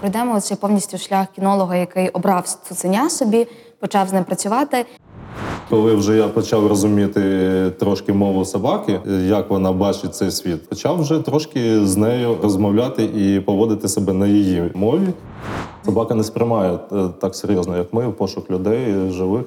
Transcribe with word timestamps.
пройдемо 0.00 0.40
цей 0.40 0.56
повністю 0.56 0.98
шлях 0.98 1.26
кінолога, 1.34 1.76
який 1.76 2.08
обрав 2.08 2.58
цуценя 2.68 3.10
собі, 3.10 3.46
почав 3.80 4.08
з 4.08 4.12
ним 4.12 4.24
працювати. 4.24 4.86
Коли 5.70 5.94
вже 5.94 6.16
я 6.16 6.28
почав 6.28 6.66
розуміти 6.66 7.20
трошки 7.78 8.12
мову 8.12 8.44
собаки, 8.44 9.00
як 9.26 9.50
вона 9.50 9.72
бачить 9.72 10.14
цей 10.14 10.30
світ, 10.30 10.68
почав 10.68 11.00
вже 11.00 11.18
трошки 11.18 11.86
з 11.86 11.96
нею 11.96 12.36
розмовляти 12.42 13.04
і 13.04 13.40
поводити 13.40 13.88
себе 13.88 14.12
на 14.12 14.26
її 14.26 14.70
мові. 14.74 15.08
Собака 15.84 16.14
не 16.14 16.24
сприймає 16.24 16.78
е, 16.92 17.08
так 17.20 17.34
серйозно, 17.34 17.76
як 17.76 17.92
ми, 17.92 18.10
пошук 18.10 18.50
людей, 18.50 19.10
живих. 19.10 19.46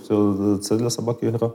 Це 0.61 0.75
для 0.75 0.89
собаки 0.89 1.29
гра. 1.29 1.51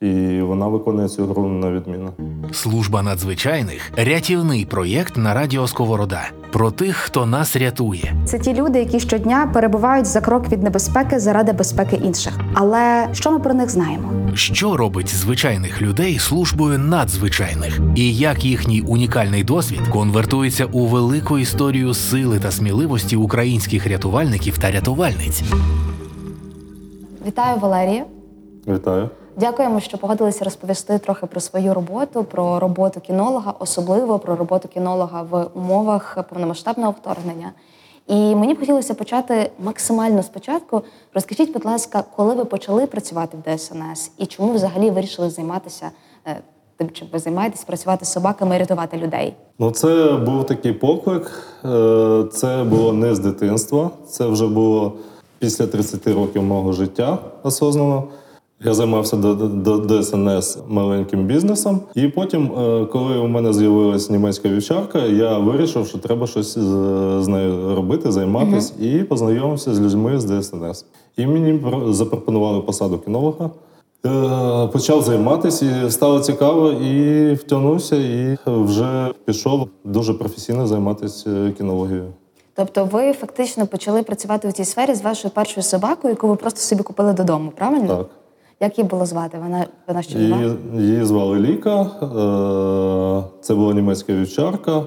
І 0.00 0.40
вона 0.40 0.68
виконує 0.68 1.08
цю 1.08 1.26
гру 1.26 1.48
на 1.48 1.70
відміну. 1.70 2.10
Служба 2.52 3.02
надзвичайних 3.02 3.92
рятівний 3.96 4.64
проєкт 4.64 5.16
на 5.16 5.34
радіо 5.34 5.66
Сковорода 5.66 6.22
про 6.52 6.70
тих, 6.70 6.96
хто 6.96 7.26
нас 7.26 7.56
рятує. 7.56 8.14
Це 8.24 8.38
ті 8.38 8.54
люди, 8.54 8.78
які 8.78 9.00
щодня 9.00 9.50
перебувають 9.54 10.06
за 10.06 10.20
крок 10.20 10.48
від 10.48 10.62
небезпеки 10.62 11.18
заради 11.18 11.52
безпеки 11.52 11.96
інших. 11.96 12.38
Але 12.54 13.08
що 13.12 13.32
ми 13.32 13.38
про 13.38 13.54
них 13.54 13.70
знаємо? 13.70 14.12
Що 14.34 14.76
робить 14.76 15.08
звичайних 15.08 15.82
людей 15.82 16.18
службою 16.18 16.78
надзвичайних, 16.78 17.80
і 17.94 18.14
як 18.16 18.44
їхній 18.44 18.80
унікальний 18.80 19.44
досвід 19.44 19.80
конвертується 19.92 20.64
у 20.64 20.86
велику 20.86 21.38
історію 21.38 21.94
сили 21.94 22.38
та 22.38 22.50
сміливості 22.50 23.16
українських 23.16 23.86
рятувальників 23.86 24.58
та 24.58 24.70
рятувальниць. 24.70 25.42
Вітаю, 27.26 27.58
Валерія. 27.60 28.04
Вітаю. 28.68 29.10
Дякуємо, 29.36 29.80
що 29.80 29.98
погодилися 29.98 30.44
розповісти 30.44 30.98
трохи 30.98 31.26
про 31.26 31.40
свою 31.40 31.74
роботу, 31.74 32.24
про 32.24 32.58
роботу 32.60 33.00
кінолога, 33.00 33.54
особливо 33.58 34.18
про 34.18 34.36
роботу 34.36 34.68
кінолога 34.68 35.22
в 35.22 35.46
умовах 35.54 36.18
повномасштабного 36.30 36.94
вторгнення. 37.00 37.52
І 38.06 38.34
мені 38.34 38.54
б 38.54 38.58
хотілося 38.58 38.94
почати 38.94 39.50
максимально 39.64 40.22
спочатку. 40.22 40.82
Розкажіть, 41.14 41.52
будь 41.52 41.64
ласка, 41.64 42.04
коли 42.16 42.34
ви 42.34 42.44
почали 42.44 42.86
працювати 42.86 43.36
в 43.36 43.56
ДСНС 43.56 44.10
і 44.18 44.26
чому 44.26 44.52
взагалі 44.52 44.90
вирішили 44.90 45.30
займатися 45.30 45.90
е, 46.26 46.40
тим, 46.76 46.90
чим 46.90 47.08
ви 47.12 47.18
займаєтесь, 47.18 47.64
працювати 47.64 48.04
з 48.04 48.12
собаками 48.12 48.56
і 48.56 48.58
рятувати 48.58 48.96
людей? 48.96 49.34
Ну, 49.58 49.70
це 49.70 50.12
був 50.12 50.46
такий 50.46 50.72
поклик. 50.72 51.46
Е, 51.64 52.24
Це 52.32 52.64
було 52.64 52.92
не 52.92 53.14
з 53.14 53.18
дитинства. 53.18 53.90
Це 54.08 54.26
вже 54.26 54.46
було 54.46 54.92
після 55.38 55.66
30 55.66 56.06
років 56.06 56.42
мого 56.42 56.72
життя 56.72 57.18
осознано. 57.42 58.04
Я 58.64 58.74
займався 58.74 59.16
до, 59.16 59.34
до, 59.34 59.78
до 59.78 60.02
ДСНС 60.02 60.58
маленьким 60.68 61.24
бізнесом. 61.24 61.80
І 61.94 62.08
потім, 62.08 62.52
е, 62.58 62.86
коли 62.92 63.18
у 63.18 63.28
мене 63.28 63.52
з'явилась 63.52 64.10
німецька 64.10 64.48
вівчарка, 64.48 64.98
я 64.98 65.38
вирішив, 65.38 65.86
що 65.86 65.98
треба 65.98 66.26
щось 66.26 66.58
з, 66.58 66.62
з 67.22 67.28
нею 67.28 67.74
робити, 67.74 68.12
займатися, 68.12 68.72
і 68.80 69.02
познайомився 69.02 69.74
з 69.74 69.80
людьми 69.80 70.20
з 70.20 70.24
ДСНС. 70.24 70.84
І 71.16 71.26
мені 71.26 71.60
запропонували 71.88 72.60
посаду 72.60 72.98
кінолога. 72.98 73.50
Е, 74.06 74.68
Почав 74.72 75.02
займатися, 75.02 75.82
і 75.86 75.90
стало 75.90 76.20
цікаво, 76.20 76.70
і 76.70 77.34
втягнувся, 77.34 77.96
і 77.96 78.38
вже 78.46 79.12
пішов 79.24 79.68
дуже 79.84 80.14
професійно 80.14 80.66
займатися 80.66 81.30
е, 81.30 81.52
кінологією. 81.52 82.12
Тобто, 82.54 82.84
ви 82.84 83.12
фактично 83.12 83.66
почали 83.66 84.02
працювати 84.02 84.48
у 84.48 84.52
цій 84.52 84.64
сфері 84.64 84.94
з 84.94 85.02
вашою 85.02 85.34
першою 85.34 85.64
собакою, 85.64 86.12
яку 86.12 86.28
ви 86.28 86.36
просто 86.36 86.60
собі 86.60 86.82
купили 86.82 87.12
додому, 87.12 87.52
правильно? 87.56 87.96
Так. 87.96 88.06
Як 88.62 88.78
її 88.78 88.88
було 88.90 89.06
звати? 89.06 89.38
Вона 89.42 89.66
вона 89.88 90.02
ще? 90.02 90.18
Її, 90.18 90.50
її 90.76 91.04
звали 91.04 91.38
Ліка. 91.38 91.80
Е, 91.82 93.22
Це 93.40 93.54
була 93.54 93.74
німецька 93.74 94.12
вівчарка. 94.12 94.82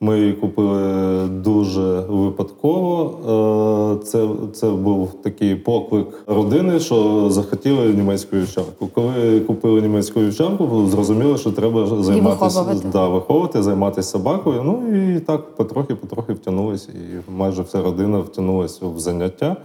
Ми 0.00 0.20
її 0.20 0.32
купили 0.32 1.26
дуже 1.28 2.00
випадково. 2.00 3.98
Е, 4.00 4.04
Це, 4.04 4.28
це 4.52 4.70
був 4.70 5.22
такий 5.22 5.54
поклик 5.56 6.06
родини, 6.26 6.80
що 6.80 7.30
захотіли 7.30 7.86
німецьку 7.88 8.36
вівчарку. 8.36 8.86
Коли 8.94 9.40
купили 9.40 9.80
німецьку 9.82 10.20
вівчарку, 10.20 10.86
зрозуміли, 10.86 11.38
що 11.38 11.52
треба 11.52 11.86
займатися 11.86 12.60
виховувати. 12.60 12.88
да, 12.92 13.08
виховувати, 13.08 13.62
займатися 13.62 14.08
собакою. 14.10 14.62
Ну 14.64 14.96
і 15.14 15.20
так 15.20 15.56
потрохи-потрохи 15.56 16.32
втягнулися, 16.32 16.88
і 16.92 17.32
майже 17.32 17.62
вся 17.62 17.82
родина 17.82 18.18
втягнулася 18.18 18.86
в 18.86 18.98
заняття. 18.98 19.56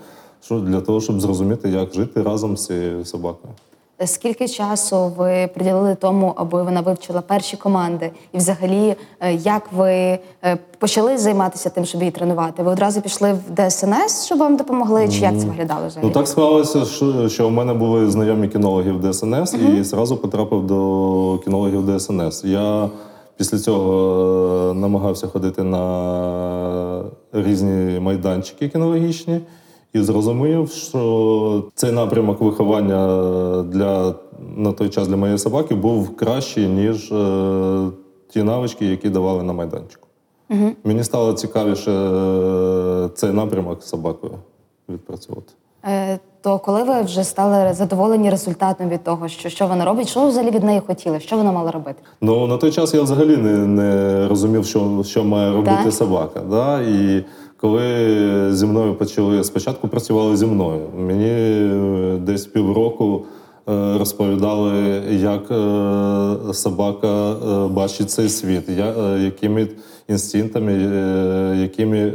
Що 0.42 0.60
для 0.60 0.82
того, 0.82 1.02
щоб 1.02 1.22
зрозуміти, 1.22 1.70
як 1.70 1.94
жити 1.94 2.24
разом 2.24 2.58
з 2.58 2.66
цією 2.66 3.06
собакою. 3.06 3.54
Скільки 4.06 4.48
часу 4.48 5.12
ви 5.18 5.50
приділили 5.54 5.96
тому, 5.96 6.34
аби 6.36 6.64
вона 6.64 6.82
вивчила 6.82 7.22
перші 7.22 7.58
команди? 7.58 8.12
І 8.34 8.38
взагалі, 8.38 8.96
е, 9.20 9.34
як 9.34 9.72
ви 9.72 9.92
е, 9.92 10.20
почали 10.80 11.18
займатися 11.18 11.70
тим, 11.70 11.86
щоб 11.86 12.02
її 12.02 12.12
тренувати? 12.12 12.64
Ви 12.64 12.72
одразу 12.72 13.02
пішли 13.02 13.34
в 13.34 13.56
ДСНС, 13.56 14.26
щоб 14.26 14.38
вам 14.38 14.58
допомогли? 14.58 15.10
Чи 15.10 15.20
як 15.20 15.40
це 15.40 15.46
виглядало 15.46 15.88
взагалі? 15.88 16.08
Ну 16.08 16.14
так 16.14 16.28
склалося, 16.28 16.86
що, 16.86 17.30
що 17.30 17.48
у 17.48 17.50
мене 17.50 17.74
були 17.74 18.12
знайомі 18.12 18.48
кінологи 18.48 18.92
в 18.92 19.12
ДСНС, 19.12 19.54
і 19.54 19.84
зразу 19.84 20.18
потрапив 20.18 20.68
до 20.68 21.40
кінологів 21.44 21.98
ДСНС. 21.98 22.44
Я 22.44 22.90
після 23.38 23.60
цього 23.60 24.72
е, 24.72 24.74
намагався 24.74 25.28
ходити 25.28 25.64
на 25.64 27.04
різні 27.34 28.00
майданчики 28.00 28.70
кінологічні 28.70 29.42
і 29.98 30.02
зрозумів, 30.04 30.70
що 30.70 31.64
цей 31.76 31.92
напрямок 31.92 32.42
виховання 32.42 33.08
для 33.64 34.16
на 34.56 34.72
той 34.72 34.90
час 34.90 35.08
для 35.08 35.18
моєї 35.18 35.38
собаки 35.38 35.76
був 35.76 36.16
кращий, 36.16 36.68
ніж 36.68 37.12
е, 37.12 37.88
ті 38.30 38.44
навички, 38.44 38.86
які 38.86 39.10
давали 39.10 39.44
на 39.44 39.54
майданчику. 39.54 40.08
Мені 40.84 41.04
стало 41.04 41.34
цікавіше 41.34 41.92
е, 41.92 43.10
цей 43.16 43.32
напрямок 43.32 43.84
з 43.84 43.88
собакою 43.88 44.34
відпрацьовувати. 44.90 45.54
Е, 45.86 46.20
То 46.42 46.60
коли 46.60 46.84
ви 46.84 47.02
вже 47.02 47.24
стали 47.24 47.74
задоволені 47.74 48.30
результатом 48.30 48.90
від 48.90 49.04
того, 49.04 49.28
що, 49.28 49.50
що 49.50 49.68
вона 49.68 49.86
робить, 49.86 50.10
що 50.10 50.22
ви 50.22 50.28
взагалі 50.30 50.52
від 50.52 50.64
неї 50.64 50.82
хотіли? 50.88 51.20
Що 51.20 51.38
вона 51.38 51.52
мала 51.52 51.72
робити? 51.72 52.02
Ну 52.22 52.48
на 52.48 52.58
той 52.58 52.72
час 52.72 52.94
я 52.94 53.02
взагалі 53.02 53.38
не, 53.38 53.58
не 53.58 54.28
розумів, 54.28 54.66
що, 54.66 55.04
що 55.06 55.24
має 55.24 55.52
робити 55.52 55.84
Так. 55.84 55.94
собака. 55.94 56.40
Да? 56.50 56.82
І 56.82 57.26
коли 57.58 58.56
зі 58.56 58.66
мною 58.66 58.96
почали 58.96 59.44
спочатку 59.44 59.88
працювали 59.88 60.38
зі 60.38 60.46
мною. 60.46 60.82
Мені 60.98 61.30
е, 61.30 62.18
десь 62.22 62.46
півроку 62.46 63.26
е, 63.70 63.98
розповідали, 63.98 65.02
як 65.12 65.52
е, 65.52 66.54
собака 66.54 67.36
бачить 67.72 68.12
цей 68.12 68.30
світ, 68.30 68.70
якими 69.20 69.68
інстинктами, 70.10 70.74
якими 71.62 72.12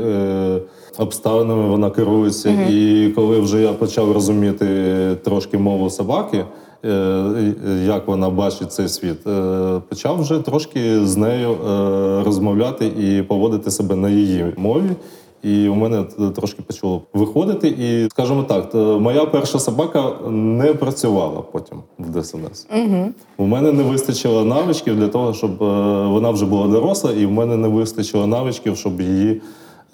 обставинами 0.98 1.68
вона 1.68 1.90
керується. 1.90 2.50
І 2.70 3.12
коли 3.14 3.40
вже 3.40 3.62
я 3.62 3.72
почав 3.72 4.12
розуміти 4.12 4.66
трошки 5.24 5.58
мову 5.58 5.90
собаки, 5.90 6.44
як 7.84 8.08
вона 8.08 8.30
бачить 8.30 8.72
цей 8.72 8.88
світ, 8.88 9.18
почав 9.88 10.20
вже 10.20 10.38
трошки 10.38 11.06
з 11.06 11.16
нею 11.16 11.56
розмовляти 12.24 12.86
і 12.86 13.22
поводити 13.22 13.70
себе 13.70 13.96
на 13.96 14.10
її 14.10 14.54
мові. 14.56 14.90
І 15.42 15.68
у 15.68 15.74
мене 15.74 16.04
трошки 16.36 16.62
почало 16.62 17.02
виходити. 17.14 17.68
І, 17.68 18.10
скажімо 18.10 18.42
так, 18.42 18.70
то 18.70 19.00
моя 19.00 19.26
перша 19.26 19.58
собака 19.58 20.10
не 20.28 20.74
працювала 20.74 21.40
потім 21.40 21.82
в 21.98 22.20
ДСНС. 22.20 22.66
Угу. 22.76 23.08
У 23.36 23.46
мене 23.46 23.72
не 23.72 23.82
вистачило 23.82 24.44
навичків 24.44 24.96
для 24.96 25.08
того, 25.08 25.34
щоб 25.34 25.62
е, 25.62 25.66
вона 26.06 26.30
вже 26.30 26.46
була 26.46 26.68
доросла, 26.68 27.12
і 27.12 27.26
в 27.26 27.30
мене 27.30 27.56
не 27.56 27.68
вистачило 27.68 28.26
навичків, 28.26 28.76
щоб 28.76 29.00
її 29.00 29.42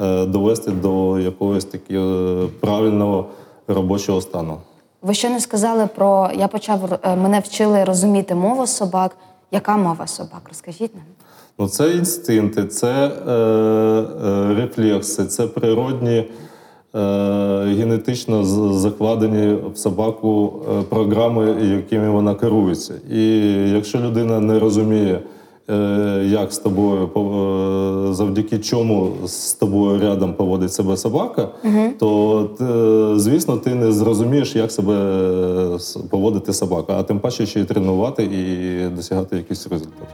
е, 0.00 0.26
довести 0.26 0.70
до 0.70 1.18
якогось 1.18 1.64
такого 1.64 2.48
правильного 2.60 3.26
робочого 3.68 4.20
стану. 4.20 4.56
Ви 5.02 5.14
ще 5.14 5.30
не 5.30 5.40
сказали 5.40 5.86
про 5.94 6.30
я 6.38 6.48
почав 6.48 6.98
е, 7.02 7.16
мене 7.16 7.40
вчили 7.40 7.84
розуміти 7.84 8.34
мову 8.34 8.66
собак. 8.66 9.16
Яка 9.50 9.76
мова 9.76 10.06
собак? 10.06 10.40
Розкажіть 10.48 10.94
нам. 10.94 11.04
Ну, 11.60 11.68
це 11.68 11.90
інстинкти, 11.90 12.64
це 12.64 13.10
е, 13.28 13.32
е, 13.32 14.54
рефлекси, 14.54 15.24
це 15.24 15.46
природні, 15.46 16.16
е, 16.16 16.24
генетично 17.64 18.44
закладені 18.74 19.56
в 19.74 19.78
собаку 19.78 20.52
е, 20.70 20.82
програми, 20.82 21.56
якими 21.76 22.10
вона 22.10 22.34
керується. 22.34 22.94
І 23.12 23.40
якщо 23.70 23.98
людина 23.98 24.40
не 24.40 24.58
розуміє, 24.58 25.20
е, 25.70 26.24
як 26.26 26.52
з 26.52 26.58
тобою 26.58 27.10
е, 28.10 28.14
завдяки 28.14 28.58
чому 28.58 29.12
з 29.26 29.52
тобою 29.52 30.00
рядом 30.00 30.34
поводить 30.34 30.72
себе 30.72 30.96
собака, 30.96 31.48
то 31.98 32.40
е, 33.14 33.18
звісно 33.18 33.56
ти 33.56 33.74
не 33.74 33.92
зрозумієш, 33.92 34.56
як 34.56 34.72
себе 34.72 34.94
поводити 36.10 36.52
собака, 36.52 36.94
а 36.98 37.02
тим 37.02 37.20
паче 37.20 37.46
ще 37.46 37.60
й 37.60 37.64
тренувати 37.64 38.24
і 38.24 38.96
досягати 38.96 39.36
якийсь 39.36 39.68
результат. 39.68 40.08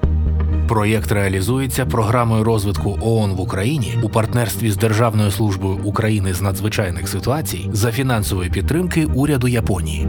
Проєкт 0.69 1.13
реалізується 1.13 1.87
програмою 1.87 2.45
розвитку 2.45 2.99
ООН 3.03 3.35
в 3.35 3.41
Україні 3.41 3.99
у 4.03 4.09
партнерстві 4.09 4.71
з 4.71 4.77
Державною 4.77 5.31
службою 5.31 5.79
України 5.85 6.35
з 6.35 6.43
надзвичайних 6.43 7.09
ситуацій 7.09 7.71
за 7.73 7.93
фінансової 7.93 8.51
підтримки 8.51 9.07
уряду 9.15 9.49
Японії. 9.49 10.09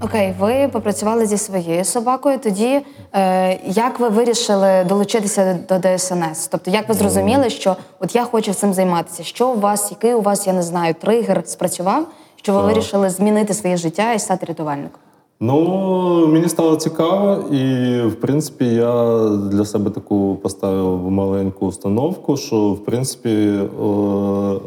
Окей, 0.00 0.34
ви 0.38 0.68
попрацювали 0.68 1.26
зі 1.26 1.38
своєю 1.38 1.84
собакою. 1.84 2.38
Тоді 2.38 2.80
е, 3.14 3.58
як 3.66 4.00
ви 4.00 4.08
вирішили 4.08 4.84
долучитися 4.88 5.58
до 5.68 5.78
ДСНС? 5.78 6.46
Тобто, 6.46 6.70
як 6.70 6.88
ви 6.88 6.94
зрозуміли, 6.94 7.50
що 7.50 7.76
от 8.00 8.14
я 8.14 8.24
хочу 8.24 8.54
цим 8.54 8.74
займатися? 8.74 9.24
Що 9.24 9.48
у 9.48 9.60
вас, 9.60 9.90
який 9.90 10.14
у 10.14 10.20
вас, 10.20 10.46
я 10.46 10.52
не 10.52 10.62
знаю, 10.62 10.94
тригер 10.94 11.42
спрацював, 11.46 12.06
що 12.36 12.52
ви 12.52 12.58
Так. 12.58 12.68
вирішили 12.68 13.10
змінити 13.10 13.54
своє 13.54 13.76
життя 13.76 14.12
і 14.12 14.18
стати 14.18 14.46
рятувальником? 14.46 15.00
Ну, 15.44 16.26
мені 16.26 16.48
стало 16.48 16.76
цікаво, 16.76 17.48
і 17.50 17.62
в 18.02 18.14
принципі 18.14 18.64
я 18.64 19.28
для 19.28 19.64
себе 19.64 19.90
таку 19.90 20.38
поставив 20.42 21.10
маленьку 21.10 21.66
установку, 21.66 22.36
що 22.36 22.70
в 22.70 22.84
принципі 22.84 23.30
е, 23.30 23.68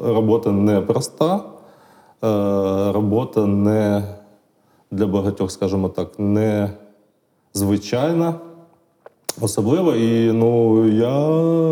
робота 0.03 0.51
не 0.51 0.81
проста, 0.81 1.35
е, 1.35 1.41
робота 2.91 3.45
не 3.45 4.03
для 4.91 5.07
багатьох, 5.07 5.51
скажімо 5.51 5.89
так, 5.89 6.19
не 6.19 6.69
звичайна, 7.53 8.33
особлива. 9.41 9.95
І 9.95 10.31
ну, 10.31 10.85
я 10.87 11.29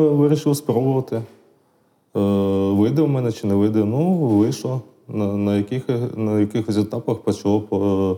вирішив 0.07 0.55
спробувати. 0.55 1.15
Е, 1.15 1.23
Вийде 2.71 3.01
в 3.01 3.09
мене 3.09 3.31
чи 3.31 3.47
не 3.47 3.55
вийде? 3.55 3.83
Ну, 3.83 4.13
вийшло. 4.13 4.81
На, 5.07 5.37
на, 5.37 5.57
яких, 5.57 5.83
на 6.15 6.39
якихось 6.39 6.77
етапах 6.77 7.17
почало 7.17 7.61
по, 7.61 8.17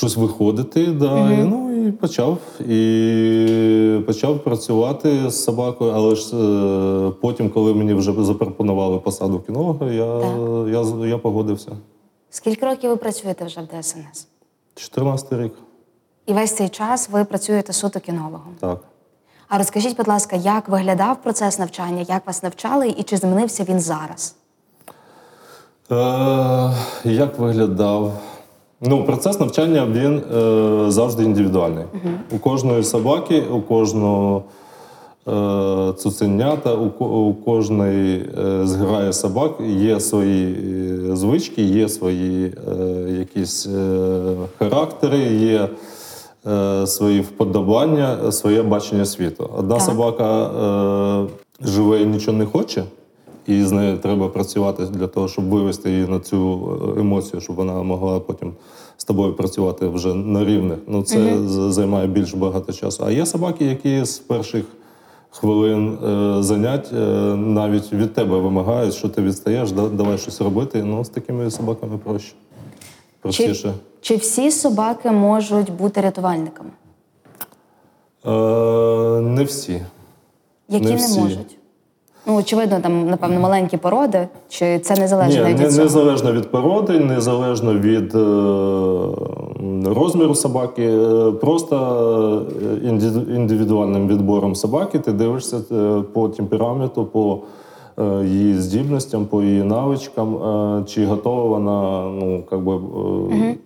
щось 0.00 0.16
виходити. 0.16 0.86
Да, 0.86 1.32
і, 1.32 1.44
ну 1.44 1.88
і 1.88 1.92
почав. 1.92 2.38
І 2.68 4.00
почав 4.06 4.44
працювати 4.44 5.30
з 5.30 5.44
собакою, 5.44 5.92
але 5.94 6.14
ж 6.14 6.36
е, 6.36 7.12
потім, 7.20 7.50
коли 7.50 7.74
мені 7.74 7.94
вже 7.94 8.24
запропонували 8.24 8.98
посаду 8.98 9.40
кінолога, 9.40 9.86
я, 9.86 10.20
я, 10.80 11.06
я 11.06 11.18
погодився. 11.18 11.70
Скільки 12.30 12.66
років 12.66 12.90
ви 12.90 12.96
працюєте 12.96 13.44
вже 13.44 13.60
в 13.60 13.82
ДСНС? 13.82 14.28
14 14.74 15.32
рік. 15.32 15.52
І 16.26 16.32
весь 16.32 16.56
цей 16.56 16.68
час 16.68 17.10
ви 17.10 17.24
працюєте 17.24 17.72
суто 17.72 18.00
кінологом. 18.00 18.54
Так. 18.60 18.78
А 19.48 19.58
розкажіть, 19.58 19.96
будь 19.96 20.08
ласка, 20.08 20.36
як 20.36 20.68
виглядав 20.68 21.22
процес 21.22 21.58
навчання, 21.58 22.06
як 22.08 22.26
вас 22.26 22.42
навчали 22.42 22.88
і 22.88 23.02
чи 23.02 23.16
змінився 23.16 23.64
він 23.64 23.80
зараз? 23.80 24.36
Е, 25.90 26.74
як 27.04 27.38
виглядав? 27.38 28.12
Ну, 28.82 29.04
процес 29.04 29.40
навчання 29.40 29.86
він 29.92 30.22
е, 30.36 30.90
завжди 30.90 31.24
індивідуальний. 31.24 31.84
У 32.32 32.38
кожної 32.38 32.82
собаки, 32.84 33.42
у 33.52 33.60
кожного 33.60 34.42
е, 35.28 35.92
цуценята, 35.96 36.74
у, 36.74 37.04
у 37.04 37.34
кожної 37.34 38.28
е, 38.38 38.66
зграї 38.66 39.12
собак 39.12 39.50
є 39.66 40.00
свої 40.00 40.54
е, 41.12 41.16
звички, 41.16 41.62
є 41.62 41.88
свої 41.88 42.46
е, 42.46 43.10
якісь 43.18 43.66
е, 43.66 44.34
характери, 44.58 45.18
є 45.18 45.68
е, 46.46 46.86
свої 46.86 47.20
вподобання, 47.20 48.32
своє 48.32 48.62
бачення 48.62 49.04
світу. 49.04 49.50
Одна 49.58 49.74
Так. 49.74 49.82
собака 49.84 50.42
е, 50.42 51.26
живе 51.68 52.02
і 52.02 52.06
нічого 52.06 52.36
не 52.38 52.46
хоче. 52.46 52.84
І 53.50 53.64
з 53.64 53.72
нею 53.72 53.98
треба 53.98 54.28
працювати 54.28 54.86
для 54.86 55.06
того, 55.06 55.28
щоб 55.28 55.44
вивести 55.44 55.90
її 55.90 56.06
на 56.06 56.20
цю 56.20 56.68
е, 56.96 57.00
емоцію, 57.00 57.40
щоб 57.40 57.56
вона 57.56 57.82
могла 57.82 58.20
потім 58.20 58.52
з 58.96 59.04
тобою 59.04 59.32
працювати 59.34 59.86
вже 59.88 60.14
на 60.14 60.44
рівних. 60.44 60.78
Ну 60.86 61.02
це 61.02 61.38
з- 61.48 61.72
займає 61.72 62.06
більш 62.06 62.34
багато 62.34 62.72
часу. 62.72 63.04
А 63.06 63.10
є 63.10 63.26
собаки, 63.26 63.64
які 63.64 64.04
з 64.04 64.18
перших 64.18 64.64
хвилин 65.30 65.98
е, 66.04 66.42
занять 66.42 66.90
е, 66.92 66.96
навіть 67.36 67.92
від 67.92 68.14
тебе 68.14 68.38
вимагають, 68.38 68.94
що 68.94 69.08
ти 69.08 69.22
відстаєш, 69.22 69.72
да, 69.72 69.88
давай 69.88 70.18
щось 70.18 70.40
робити. 70.40 70.82
Ну 70.84 71.04
з 71.04 71.08
такими 71.08 71.50
собаками 71.50 71.98
проще. 72.04 72.34
Простіше. 73.20 73.74
чи 74.00 74.16
всі 74.16 74.50
собаки 74.50 75.10
можуть 75.10 75.72
бути 75.72 76.00
рятувальниками? 76.00 76.70
Е, 78.26 79.20
не 79.20 79.44
всі. 79.44 79.82
Які 80.68 80.84
Не 80.84 80.90
не, 80.94 81.08
можуть? 81.20 81.56
Ну, 82.26 82.36
очевидно, 82.36 82.80
там, 82.80 83.06
напевно, 83.08 83.40
маленькі 83.40 83.76
породи, 83.76 84.28
чи 84.48 84.78
це 84.78 84.96
не 85.00 85.08
залежить 85.08 85.34
Ні, 85.36 85.42
навіть 85.42 85.58
не, 85.58 85.64
від 85.64 85.72
цього? 85.72 85.84
незалежно 85.84 86.32
від 86.32 86.50
породи, 86.50 86.98
незалежно 87.00 87.74
від 87.74 88.14
е, 88.14 89.94
розміру 89.94 90.34
собаки, 90.34 90.82
е, 90.84 91.32
просто 91.32 92.46
е, 92.84 92.88
індивідуальним 93.36 94.08
відбором 94.08 94.54
собаки 94.54 94.98
ти 94.98 95.12
дивишся 95.12 95.56
е, 95.72 96.02
по 96.12 96.28
темпераменту, 96.28 97.04
по 97.04 97.38
її 98.24 98.54
здібностям, 98.54 99.26
по 99.26 99.42
її 99.42 99.62
навичкам, 99.62 100.36
е, 100.36 100.84
чи 100.86 101.06
готова 101.06 101.44
вона 101.44 102.02
ну, 102.20 102.42
как 102.50 102.64
би, 102.64 102.74
е, 102.74 103.56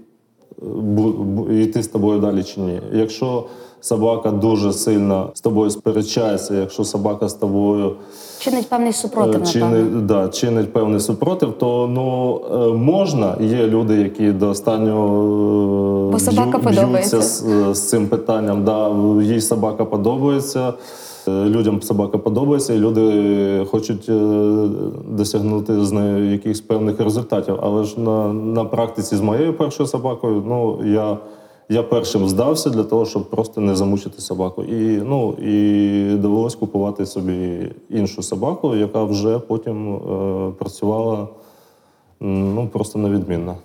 бу- 0.63 1.13
бу- 1.13 1.51
йти 1.51 1.83
з 1.83 1.89
тобою 1.89 2.21
далі 2.21 2.43
чи 2.45 2.61
ні. 2.61 2.81
Якщо 2.93 3.45
собака 3.89 4.31
дуже 4.31 4.73
сильно 4.73 5.31
з 5.35 5.41
тобою 5.41 5.71
сперечається, 5.71 6.55
якщо 6.55 6.85
собака 6.85 7.29
з 7.29 7.35
тобою 7.35 7.93
Чинить 8.39 8.69
певний 8.69 8.93
супротив, 8.93 9.43
Е, 9.43 9.47
чинить, 9.47 10.07
да, 10.07 10.29
чинить 10.29 10.73
певний 10.73 11.01
супротив, 11.01 11.53
то 11.59 11.89
ну 11.93 12.41
е, 12.53 12.73
можна. 12.77 13.37
Є 13.41 13.67
люди, 13.67 13.95
які 13.97 14.33
до 14.33 14.49
останнього 14.49 15.07
е, 16.09 16.13
Бо 16.13 16.19
собака 16.19 16.59
б'ю- 16.59 16.65
подобається. 16.65 17.17
б'ються 17.17 17.21
з, 17.73 17.75
з 17.79 17.89
цим 17.89 18.07
питанням. 18.09 18.65
Да, 18.65 18.91
їй 19.23 19.41
собака 19.41 19.85
подобається. 19.85 20.73
е, 21.29 21.45
Людям 21.45 21.83
собака 21.83 22.19
подобається, 22.19 22.75
і 22.75 22.79
люди 22.79 23.67
хочуть 23.71 24.09
е, 24.09 24.13
досягнути 25.11 25.85
з 25.85 25.93
нею 25.93 26.33
якихось 26.33 26.61
певних 26.61 27.01
результатів. 27.01 27.55
Але 27.63 27.85
ж 27.85 28.01
на, 28.01 28.33
на 28.33 28.65
практиці 28.65 29.17
з 29.17 29.21
моєю 29.21 29.53
першою 29.55 29.87
собакою, 29.87 30.43
ну 30.49 30.79
я, 30.85 31.17
я 31.69 31.83
першим 31.83 32.29
здався 32.29 32.71
для 32.71 32.85
того, 32.85 33.07
щоб 33.07 33.31
просто 33.31 33.61
не 33.61 33.77
замучити 33.77 34.21
собаку. 34.21 34.63
І, 34.63 35.03
ну, 35.05 35.33
і 35.33 36.17
довелось 36.17 36.55
купувати 36.55 37.07
собі 37.07 37.71
іншу 37.91 38.23
собаку, 38.23 38.77
яка 38.77 39.05
вже 39.05 39.39
потім 39.39 39.95
е, 39.97 40.53
працювала 40.59 41.29
ну, 42.21 42.69
просто 42.73 42.99
невідмінно. 42.99 43.57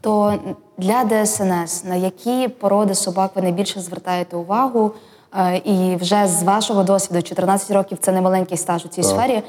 То 0.00 0.34
для 0.78 1.04
ДСНС 1.04 1.84
на 1.84 1.96
які 1.96 2.48
породи 2.48 2.94
собак 2.94 3.30
ви 3.34 3.42
найбільше 3.42 3.80
звертаєте 3.80 4.36
увагу? 4.36 4.90
Е, 5.36 5.56
І 5.64 5.96
вже 5.96 6.26
з 6.26 6.42
вашого 6.42 6.82
досвіду, 6.82 7.22
14 7.22 7.70
років 7.70 7.98
це 8.00 8.12
немаленький 8.12 8.56
стаж 8.56 8.84
у 8.84 8.88
цій 8.88 9.02
Так. 9.02 9.10
сфері. 9.10 9.42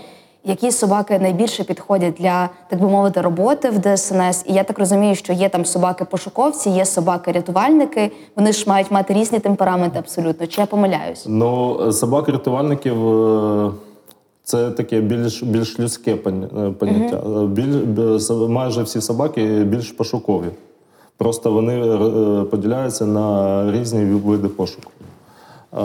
Які 0.47 0.71
собаки 0.71 1.19
найбільше 1.19 1.63
підходять 1.63 2.13
для, 2.19 2.50
так 2.69 2.81
би 2.81 2.88
мовити, 2.88 3.21
роботи 3.21 3.69
в 3.69 3.80
ДСНС? 3.80 4.44
І 4.47 4.53
я 4.53 4.63
так 4.63 4.80
розумію, 4.80 5.15
що 5.15 5.33
є 5.33 5.50
там 5.50 5.65
собаки-пошуковці, 5.65 6.69
є 6.69 6.86
собаки-рятувальники. 6.86 8.12
Вони 8.36 8.51
ж 8.51 8.65
мають 8.68 8.92
мати 8.92 9.13
різні 9.13 9.39
темпераменти 9.39 10.00
абсолютно. 10.00 10.47
Чи 10.47 10.62
я 10.62 10.68
помиляюсь? 10.68 11.25
Ну, 11.27 11.92
собак 11.92 12.30
рятувальників 12.30 13.07
е, 13.07 13.71
це 14.44 14.71
таке 14.71 15.01
більш, 15.01 15.44
більш 15.44 15.80
людське 15.80 16.12
е, 16.12 16.15
поняття. 16.79 17.17
Е, 17.17 17.46
Біль, 17.46 18.19
майже 18.48 18.84
всі 18.84 19.01
собаки 19.01 19.63
більш 19.63 19.91
пошукові. 19.91 20.48
Просто 21.17 21.51
вони 21.51 21.79
поділяються 22.46 23.05
на 23.05 23.72
різні 23.72 24.05
види 24.05 24.48
пошуку. 24.48 24.91
Е, 25.75 25.79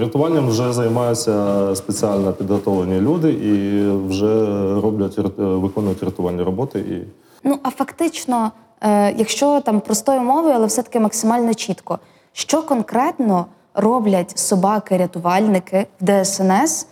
Рятуванням 0.00 0.48
вже 0.48 0.72
займаються 0.72 1.74
спеціально 1.74 2.32
підготовлені 2.32 3.00
люди 3.00 3.32
і 3.32 3.86
вже 4.08 4.44
роблять 4.80 5.18
е, 5.18 5.22
виконують 5.38 6.02
рятувальні 6.02 6.42
роботи. 6.42 6.78
І 6.78 7.02
Ну 7.44 7.58
а 7.62 7.70
фактично, 7.70 8.50
е, 8.80 9.14
якщо 9.18 9.60
там 9.60 9.80
простою 9.80 10.20
мовою, 10.20 10.54
але 10.54 10.66
все-таки 10.66 11.00
максимально 11.00 11.54
чітко, 11.54 11.98
що 12.32 12.62
конкретно 12.62 13.46
роблять 13.74 14.38
собаки-рятувальники 14.38 15.86
в 16.00 16.24
ДСНС? 16.24 16.86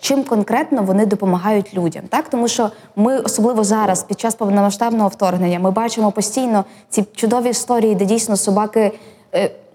Чим 0.00 0.24
конкретно 0.24 0.82
вони 0.82 1.06
допомагають 1.06 1.74
людям, 1.74 2.02
так 2.08 2.28
тому 2.28 2.48
що 2.48 2.70
ми 2.96 3.18
особливо 3.18 3.64
зараз, 3.64 4.02
під 4.02 4.20
час 4.20 4.34
повномасштабного 4.34 5.08
вторгнення, 5.08 5.58
ми 5.58 5.70
бачимо 5.70 6.12
постійно 6.12 6.64
ці 6.88 7.04
чудові 7.14 7.48
історії, 7.48 7.94
де 7.94 8.04
дійсно 8.04 8.36
собаки, 8.36 8.92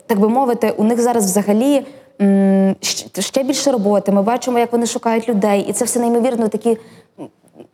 так 0.07 0.19
би 0.19 0.29
мовити, 0.29 0.71
у 0.77 0.83
них 0.83 1.01
зараз 1.01 1.25
взагалі 1.25 1.85
ще 3.19 3.43
більше 3.43 3.71
роботи. 3.71 4.11
Ми 4.11 4.21
бачимо, 4.21 4.59
як 4.59 4.71
вони 4.71 4.85
шукають 4.85 5.29
людей, 5.29 5.65
і 5.69 5.73
це 5.73 5.85
все 5.85 5.99
неймовірно 5.99 6.47
такі 6.47 6.77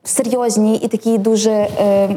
серйозні 0.03 0.75
і 0.75 0.87
такі 0.87 1.17
дуже 1.17 1.51
е, 1.51 2.09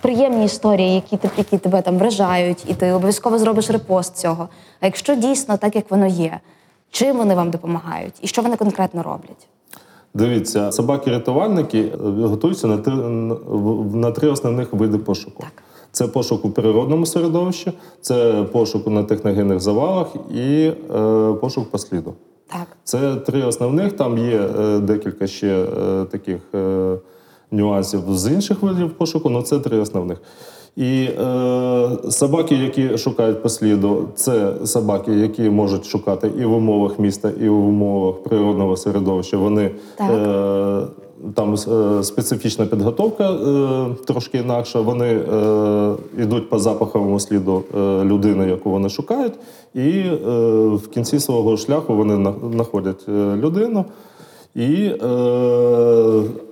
приємні 0.00 0.44
історії, 0.44 0.94
які, 0.94 1.28
які 1.36 1.58
тебе 1.58 1.82
там 1.82 1.98
вражають, 1.98 2.64
і 2.66 2.74
ти 2.74 2.92
обов'язково 2.92 3.38
зробиш 3.38 3.70
репост 3.70 4.16
цього. 4.16 4.48
А 4.80 4.86
якщо 4.86 5.14
дійсно 5.14 5.56
так, 5.56 5.76
як 5.76 5.90
воно 5.90 6.06
є, 6.06 6.40
чим 6.90 7.16
вони 7.16 7.34
вам 7.34 7.50
допомагають 7.50 8.14
і 8.20 8.26
що 8.26 8.42
вони 8.42 8.56
конкретно 8.56 9.02
роблять? 9.02 9.48
Дивіться, 10.14 10.72
собаки-рятувальники 10.72 11.78
е, 11.78 12.26
готуються 12.26 12.66
на 12.66 12.78
три, 12.78 12.94
на 13.94 14.10
три 14.10 14.28
основних 14.28 14.72
види 14.72 14.98
пошуку. 14.98 15.42
Так. 15.42 15.57
Це 15.92 16.06
пошук 16.06 16.44
у 16.44 16.50
природному 16.50 17.06
середовищі, 17.06 17.72
це 18.00 18.44
пошук 18.52 18.86
на 18.86 19.02
техногенних 19.04 19.60
завалах 19.60 20.06
і 20.34 20.72
е, 20.94 21.32
пошук 21.40 21.70
по 21.70 21.78
сліду. 21.78 22.14
Так. 22.46 22.66
Це 22.84 23.14
три 23.16 23.42
основних. 23.42 23.92
Там 23.92 24.18
є 24.18 24.40
е, 24.60 24.78
декілька 24.78 25.26
ще 25.26 25.64
е, 25.64 26.04
таких 26.04 26.40
е, 26.54 26.96
нюансів 27.50 28.00
з 28.08 28.32
інших 28.32 28.62
видів 28.62 28.90
пошуку, 28.90 29.28
але 29.32 29.42
це 29.42 29.58
три 29.58 29.78
основних. 29.78 30.18
І 30.76 31.02
е, 31.04 31.88
собаки, 32.10 32.54
які 32.54 32.98
шукають 32.98 33.42
по 33.42 33.48
сліду, 33.48 34.08
це 34.14 34.52
собаки, 34.64 35.12
які 35.12 35.50
можуть 35.50 35.86
шукати 35.86 36.30
і 36.40 36.44
в 36.44 36.52
умовах 36.52 36.98
міста, 36.98 37.30
і 37.40 37.48
в 37.48 37.66
умовах 37.68 38.22
природного 38.22 38.76
середовища. 38.76 39.36
Вони 39.36 39.70
Так. 39.96 40.10
е, 40.10 40.86
там 41.34 41.54
е, 41.54 42.02
специфічна 42.02 42.66
підготовка 42.66 43.30
е, 43.30 43.86
трошки 44.04 44.38
інакша. 44.38 44.80
Вони 44.80 45.06
е, 45.06 45.94
йдуть 46.18 46.50
по 46.50 46.58
запаховому 46.58 47.20
сліду 47.20 47.64
людини, 48.04 48.48
яку 48.48 48.70
вони 48.70 48.88
шукають, 48.88 49.32
і 49.74 50.02
в 50.72 50.88
кінці 50.90 51.20
свого 51.20 51.56
шляху 51.56 51.96
вони 51.96 52.32
знаходять 52.52 53.08
людину. 53.36 53.84
І 54.54 54.90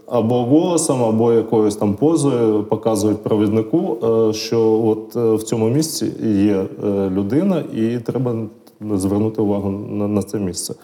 або 0.06 0.44
голосом, 0.44 1.04
або 1.04 1.32
якоюсь 1.32 1.76
там 1.76 1.94
позою 1.94 2.62
показують 2.62 3.22
провіднику, 3.22 3.96
що 4.32 4.82
от 4.86 5.14
в 5.14 5.42
цьому 5.42 5.68
місці 5.68 6.12
є 6.22 6.64
людина, 7.10 7.62
і 7.74 7.98
треба 7.98 8.34
звернути 8.80 9.42
увагу 9.42 9.70
на, 9.70 10.08
на 10.08 10.22
це 10.22 10.38
місце. 10.38 10.74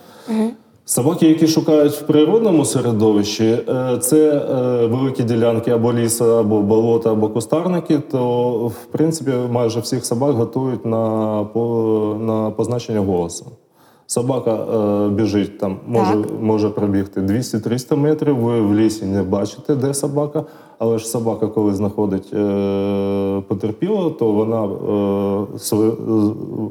Собаки, 0.85 1.29
які 1.29 1.47
шукають 1.47 1.93
в 1.93 2.03
природному 2.07 2.65
середовищі, 2.65 3.45
е, 3.69 3.99
це 4.01 4.31
е, 4.31 4.87
великі 4.87 5.23
ділянки 5.25 5.71
або 5.71 5.93
лісу, 5.93 6.25
або 6.25 6.62
болота, 6.62 7.12
або 7.12 7.29
кустарники, 7.29 7.99
то 7.99 8.51
в 8.67 8.85
принципі 8.93 9.31
майже 9.51 9.81
всіх 9.81 10.05
собак 10.07 10.35
готують 10.37 10.87
на, 10.87 11.37
на 12.19 12.51
позначення 12.51 13.01
голосу. 13.01 13.47
Собака 14.07 14.51
е, 14.55 15.09
біжить 15.09 15.59
там, 15.59 15.77
може, 15.87 16.12
Так. 16.12 16.27
може 16.41 16.69
пробігти 16.71 17.21
200-300 17.21 17.97
метрів. 17.97 18.37
Ви 18.37 18.61
в 18.61 18.75
лісі 18.75 19.05
не 19.05 19.23
бачите, 19.23 19.75
де 19.75 19.95
собака. 19.95 20.45
Але 20.79 20.99
ж 20.99 21.07
собака, 21.07 21.47
коли 21.47 21.75
знаходить 21.75 22.31
потерпілого, 23.49 24.11
то 24.11 24.33
вона 24.33 24.69
своє- 25.59 25.91
св- 25.91 26.71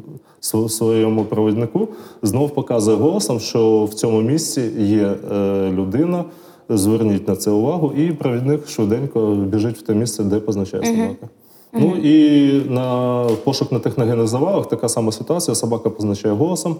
своєму 0.70 1.26
провіднику 1.26 1.88
знов 2.22 2.54
показує 2.54 2.98
голосом, 2.98 3.40
що 3.40 3.86
в 3.86 3.94
цьому 3.94 4.22
місці 4.22 4.62
є 4.78 5.16
е, 5.32 5.72
людина. 5.72 6.26
Зверніть 6.70 7.28
на 7.28 7.36
це 7.36 7.52
увагу, 7.52 7.92
і 7.98 8.12
провідник 8.12 8.68
швиденько 8.68 9.36
біжить 9.36 9.78
в 9.78 9.82
те 9.82 9.94
місце, 9.94 10.24
де 10.24 10.40
позначає 10.40 10.86
собака. 10.86 11.28
Ну 11.74 11.96
і 11.96 12.52
на 12.70 13.28
пошук 13.44 13.72
на 13.72 13.80
техногенних 13.80 14.28
завалах 14.28 14.70
така 14.70 14.90
сама 14.90 15.12
ситуація. 15.12 15.56
Собака 15.56 15.90
позначає 15.90 16.34
голосом, 16.36 16.76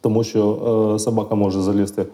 тому 0.00 0.24
що 0.24 0.92
е, 0.94 0.98
собака 0.98 1.34
може 1.34 1.60
залізти 1.60 2.06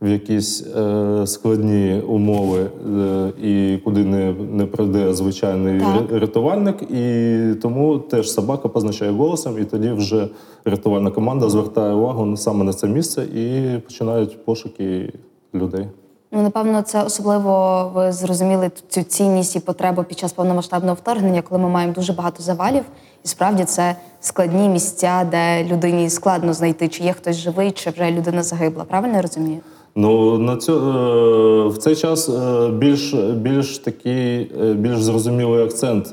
в 0.00 0.08
якісь 0.08 0.66
е, 0.66 1.26
складні 1.26 2.00
умови 2.08 2.70
е, 2.98 3.32
і 3.42 3.78
куди 3.84 4.04
не, 4.04 4.32
не 4.32 4.66
прийде 4.66 5.14
звичайний 5.14 5.80
Так. 5.80 6.12
рятувальник. 6.12 6.82
І 6.82 7.38
тому 7.62 7.98
теж 7.98 8.30
собака 8.30 8.68
позначає 8.68 9.10
голосом, 9.10 9.58
і 9.58 9.64
тоді 9.64 9.90
вже 9.90 10.28
рятувальна 10.64 11.10
команда 11.10 11.48
звертає 11.48 11.94
увагу 11.94 12.36
саме 12.36 12.64
на 12.64 12.72
це 12.72 12.86
місце 12.86 13.22
і 13.22 13.78
починають 13.78 14.44
пошуки 14.44 15.12
людей. 15.54 15.86
Ну, 16.32 16.42
напевно, 16.42 16.82
це 16.82 17.02
особливо 17.02 17.84
ви 17.94 18.12
зрозуміли 18.12 18.70
цю 18.88 19.02
цінність 19.02 19.56
і 19.56 19.60
потребу 19.60 20.02
під 20.02 20.18
час 20.18 20.32
повномасштабного 20.32 20.94
вторгнення, 20.94 21.42
коли 21.42 21.60
ми 21.60 21.68
маємо 21.68 21.92
дуже 21.92 22.12
багато 22.12 22.42
завалів. 22.42 22.84
І 23.24 23.28
справді 23.28 23.64
це 23.64 23.96
складні 24.20 24.68
місця, 24.68 25.28
де 25.30 25.64
людині 25.64 26.10
складно 26.10 26.52
знайти, 26.52 26.88
чи 26.88 27.04
є 27.04 27.12
хтось 27.12 27.36
живий, 27.36 27.70
чи 27.70 27.90
вже 27.90 28.10
людина 28.10 28.42
загибла. 28.42 28.84
Правильно 28.84 29.16
я 29.16 29.22
розумію? 29.22 29.60
Ну 29.94 30.38
на 30.38 30.56
цю, 30.56 30.72
е, 30.72 31.68
в 31.68 31.78
цей 31.78 31.96
час 31.96 32.28
е, 32.28 32.68
більш, 32.68 33.14
більш 33.14 33.78
такий, 33.78 34.50
е, 34.62 34.72
більш 34.74 35.02
зрозумілий 35.02 35.64
акцент 35.64 36.12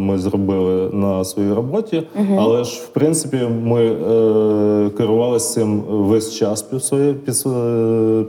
ми 0.00 0.18
зробили 0.18 0.90
на 0.92 1.24
своїй 1.24 1.52
роботі, 1.52 2.02
але 2.38 2.64
ж 2.64 2.80
в 2.80 2.86
принципі 2.86 3.38
ми 3.62 3.96
керувалися 4.96 5.54
цим 5.54 5.80
весь 5.88 6.34
час 6.34 6.62
під, 6.62 6.84
своє, 6.84 7.12
під, 7.12 7.34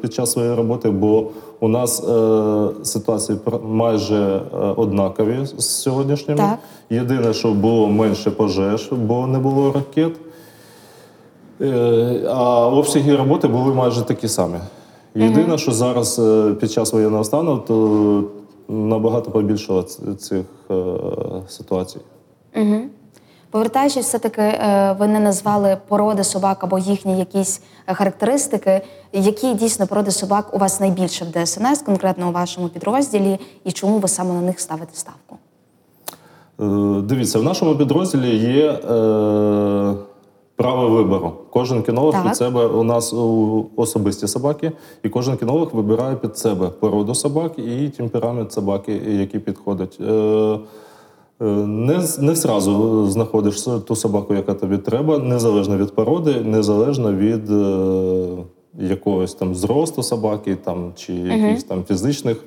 під 0.01 0.13
час 0.13 0.31
своєї 0.31 0.55
роботи, 0.55 0.89
бо 0.89 1.27
у 1.59 1.67
нас 1.67 2.03
ситуації 2.83 3.37
майже 3.63 4.41
однакові 4.75 5.37
з 5.57 5.65
сьогоднішніми. 5.65 6.39
Так. 6.39 6.59
Єдине, 6.89 7.33
що 7.33 7.51
було 7.51 7.87
менше 7.87 8.31
пожеж, 8.31 8.89
бо 8.91 9.27
не 9.27 9.39
було 9.39 9.71
ракет. 9.71 10.11
Е, 11.61 12.25
А 12.29 12.67
обсяги 12.67 13.15
роботи 13.15 13.47
були 13.47 13.73
майже 13.73 14.01
такі 14.01 14.27
самі. 14.27 14.57
Єдине, 15.15 15.57
що 15.57 15.71
зараз 15.71 16.19
е, 16.19 16.53
під 16.59 16.71
час 16.71 16.93
воєнного 16.93 17.23
стану, 17.23 17.57
то 17.57 18.23
набагато 18.69 19.31
побільшало 19.31 19.83
цих 20.19 20.45
е, 20.71 20.73
ситуацій. 21.47 21.99
Повертаючись, 23.51 24.05
все-таки 24.05 24.41
ви 24.99 25.07
не 25.07 25.19
назвали 25.19 25.77
породи 25.87 26.23
собак 26.23 26.63
або 26.63 26.77
їхні 26.77 27.19
якісь 27.19 27.61
характеристики. 27.85 28.81
Які 29.13 29.53
дійсно 29.53 29.87
породи 29.87 30.11
собак 30.11 30.53
у 30.53 30.57
вас 30.57 30.79
найбільше 30.79 31.25
в 31.25 31.43
ДСНС, 31.43 31.81
конкретно 31.81 32.29
у 32.29 32.31
вашому 32.31 32.69
підрозділі, 32.69 33.39
і 33.63 33.71
чому 33.71 33.97
ви 33.97 34.07
саме 34.07 34.33
на 34.33 34.41
них 34.41 34.59
ставите 34.59 34.91
ставку? 34.93 35.37
Дивіться, 37.03 37.39
в 37.39 37.43
нашому 37.43 37.75
підрозділі 37.75 38.35
є 38.35 38.71
е, 38.71 39.93
право 40.61 40.89
вибору. 40.89 41.31
Кожен 41.49 41.83
кінолог 41.83 42.13
Так. 42.13 42.23
під 42.23 42.35
себе 42.35 42.65
у 42.65 42.83
нас 42.83 43.13
у, 43.13 43.65
особисті 43.75 44.27
собаки, 44.27 44.71
і 45.03 45.09
кожен 45.09 45.37
кінолог 45.37 45.69
вибирає 45.73 46.15
під 46.15 46.37
себе 46.37 46.67
породу 46.67 47.15
собак 47.15 47.51
і 47.59 47.89
темперамент 47.89 48.53
собаки, 48.53 49.01
які 49.07 49.39
підходять. 49.39 49.97
Е, 50.01 50.13
е, 51.41 51.45
Не, 51.65 52.03
не 52.19 52.35
зразу 52.35 53.05
знаходиш 53.09 53.61
ту 53.87 53.95
собаку, 53.95 54.33
яка 54.33 54.53
тобі 54.53 54.77
треба, 54.77 55.17
незалежно 55.17 55.77
від 55.77 55.95
породи, 55.95 56.35
незалежно 56.41 57.13
від 57.13 57.51
е, 57.51 58.27
якогось 58.79 59.33
там 59.33 59.55
зросту 59.55 60.03
собаки, 60.03 60.55
там, 60.55 60.91
чи 60.95 61.13
якихось 61.13 61.63
там 61.63 61.83
фізичних. 61.83 62.37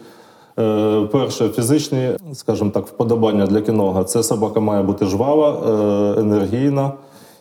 Е, 0.59 1.09
перше, 1.13 1.49
фізичні, 1.49 2.11
скажімо 2.33 2.71
так, 2.71 2.87
вподобання 2.87 3.47
для 3.47 3.61
кінога. 3.61 4.05
Це 4.05 4.23
собака 4.23 4.61
має 4.61 4.83
бути 4.83 5.07
жвава, 5.07 5.51
е, 5.51 6.21
енергійна 6.21 6.93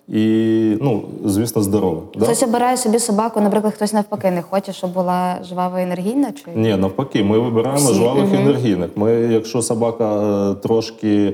і, 0.08 0.78
ну, 0.82 1.04
звісно, 1.26 1.62
здорова. 1.62 2.02
Да? 2.16 2.26
Хтось 2.26 2.44
обирає 2.44 2.78
собі 2.78 3.00
собаку, 3.00 3.42
наприклад, 3.42 3.74
хтось 3.74 3.94
навпаки 3.94 4.32
не 4.32 4.42
хоче, 4.42 4.74
щоб 4.74 4.94
була 4.94 5.38
жвава 5.44 5.80
і 5.80 5.84
енергійна? 5.84 6.32
Чи 6.32 6.52
Ні, 6.56 6.76
навпаки, 6.76 7.24
ми 7.24 7.40
вибираємо 7.40 7.86
Всі, 7.86 7.94
жвавих 7.94 8.24
угу. 8.24 8.36
енергійних. 8.36 8.90
Ми, 8.96 9.12
якщо 9.14 9.62
собака 9.62 10.22
е, 10.52 10.56
трошки, 10.56 11.34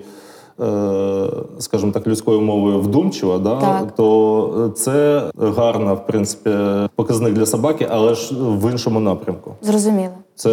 скажімо 1.60 1.92
так, 1.92 2.08
людською 2.08 2.42
мовою 2.42 2.80
вдумчива, 2.80 3.38
да, 3.38 3.56
Так. 3.56 3.96
то 3.96 4.72
це 4.76 5.22
гарна, 5.56 5.94
в 5.94 6.08
принципі, 6.08 6.50
показник 6.96 7.34
для 7.34 7.46
собаки, 7.46 7.88
але 7.92 8.14
ж 8.14 8.36
в 8.36 8.72
іншому 8.72 9.00
напрямку. 9.00 9.52
зрозуміло? 9.62 10.14
Це 10.36 10.50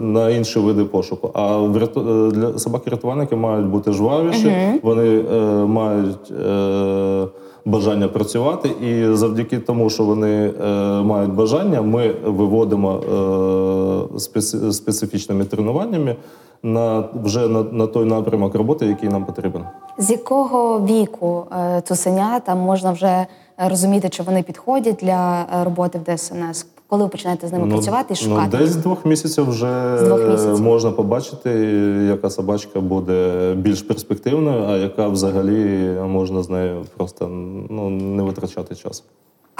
на 0.00 0.30
інші 0.30 0.58
види 0.58 0.84
пошуку. 0.84 1.30
А 1.34 1.58
е, 1.58 2.30
для 2.30 2.58
собаки-рятувальники 2.58 3.36
мають 3.36 3.66
бути 3.66 3.92
жвавіші, 3.92 4.52
вони 4.82 5.24
е, 5.34 5.40
мають 5.66 6.30
е, 6.46 7.26
бажання 7.64 8.08
працювати, 8.08 8.68
і 8.68 9.14
завдяки 9.14 9.58
тому, 9.58 9.90
що 9.90 10.04
вони 10.04 10.52
е, 10.66 11.02
мають 11.02 11.32
бажання, 11.34 11.82
ми 11.82 12.14
виводимо 12.26 13.00
е, 13.00 13.14
специ- 14.18 14.72
специфічними 14.72 15.44
тренуваннями 15.44 16.16
на 16.62 17.04
вже 17.14 17.48
на, 17.48 17.62
на 17.62 17.86
той 17.86 18.04
напрямок 18.04 18.54
роботи, 18.54 18.86
який 18.86 19.08
нам 19.08 19.24
потрібен. 19.24 19.64
З 19.98 20.10
якого 20.10 20.80
віку 20.80 21.44
е, 21.52 21.82
цуценята 21.84 22.54
можна 22.54 22.92
вже 22.92 23.26
розуміти, 23.58 24.08
чи 24.08 24.22
вони 24.22 24.42
підходять 24.42 24.96
для 25.02 25.46
е, 25.60 25.64
роботи 25.64 26.00
в 26.06 26.16
ДСНС? 26.16 26.66
Коли 26.86 27.02
ви 27.02 27.08
починаєте 27.08 27.48
з 27.48 27.52
ними 27.52 27.68
працювати 27.68 28.14
і 28.14 28.16
шукати? 28.16 28.48
Ну, 28.52 28.58
десь 28.58 28.70
з 28.70 28.76
двох 28.76 29.04
місяців 29.04 29.50
вже 29.50 29.98
двох 30.04 30.28
місяців. 30.28 30.60
можна 30.60 30.90
побачити, 30.90 31.50
яка 32.08 32.30
собачка 32.30 32.80
буде 32.80 33.52
більш 33.56 33.82
перспективною, 33.82 34.64
а 34.68 34.76
яка 34.76 35.08
взагалі 35.08 35.90
можна 36.06 36.42
з 36.42 36.50
нею 36.50 36.84
просто 36.96 37.28
ну, 37.70 37.90
не 37.90 38.22
витрачати 38.22 38.74
час. 38.74 39.04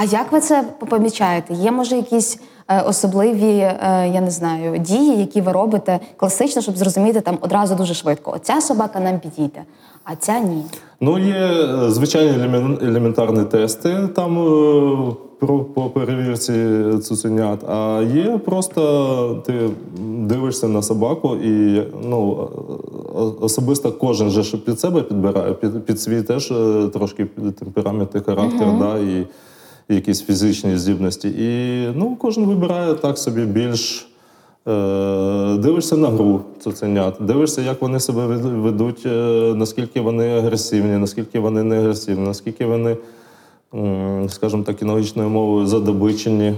А 0.01 0.05
як 0.05 0.33
ви 0.33 0.41
це 0.41 0.65
помічаєте? 0.89 1.55
Є 1.55 1.73
може 1.73 1.97
якісь 1.97 2.39
е, 2.69 2.83
особливі, 2.83 3.51
е, 3.59 4.11
я 4.15 4.21
не 4.21 4.31
знаю, 4.31 4.79
дії, 4.79 5.19
які 5.19 5.41
ви 5.41 5.53
робите 5.53 6.01
класично, 6.17 6.63
щоб 6.63 6.77
зрозуміти 6.77 7.21
там 7.21 7.39
одразу 7.41 7.75
дуже 7.75 7.95
швидко. 7.95 8.33
Оця 8.37 8.61
собака 8.61 9.01
нам 9.01 9.21
підійде, 9.21 9.63
а 10.05 10.17
ця 10.17 10.41
ні. 10.41 10.63
Ну, 11.01 11.19
є 11.19 11.35
е, 11.35 11.91
звичайні 11.91 12.33
елемен- 12.33 12.87
елементарні 12.89 13.45
тести 13.45 14.09
там 14.15 14.37
про, 15.41 15.59
по 15.59 15.91
перевірці 15.91 16.53
цуценят, 17.03 17.65
а 17.71 18.03
є 18.15 18.39
просто 18.39 19.43
ти 19.47 19.71
дивишся 20.01 20.69
на 20.69 20.83
собаку 20.83 21.37
і 21.37 21.83
ну, 22.05 22.49
особисто 23.41 23.93
кожен 23.93 24.31
же 24.31 24.57
під 24.57 24.81
себе 24.81 25.03
підбирає, 25.03 25.53
під, 25.53 25.85
під 25.85 26.01
свій 26.01 26.23
теж 26.23 26.53
трошки 26.93 27.27
темперамент 27.59 28.15
і 28.15 28.21
характер, 28.21 28.69
да, 28.79 28.99
і 28.99 29.27
якісь 29.95 30.23
фізичні 30.23 30.77
здібності. 30.77 31.29
І 31.29 31.87
ну, 31.95 32.17
кожен 32.21 32.45
вибирає 32.45 32.95
так 32.95 33.19
собі 33.19 33.41
більш 33.41 34.11
Е, 34.69 35.57
Дивишся 35.57 35.97
на 35.97 36.09
гру 36.09 36.41
цуценят, 36.61 37.17
дивишся, 37.21 37.63
як 37.63 37.83
вони 37.83 38.01
себе 38.01 38.27
ведуть, 38.27 39.07
е, 39.07 39.11
наскільки 39.57 40.01
вони 40.01 40.39
агресивні, 40.39 40.99
наскільки 40.99 41.41
вони 41.41 41.63
не 41.63 41.79
агресивні, 41.79 42.27
наскільки 42.27 42.67
вони, 42.67 42.97
скажімо 44.29 44.63
так, 44.63 44.77
кінологічною 44.77 45.29
мовою 45.29 45.67
задобичені, 45.67 46.55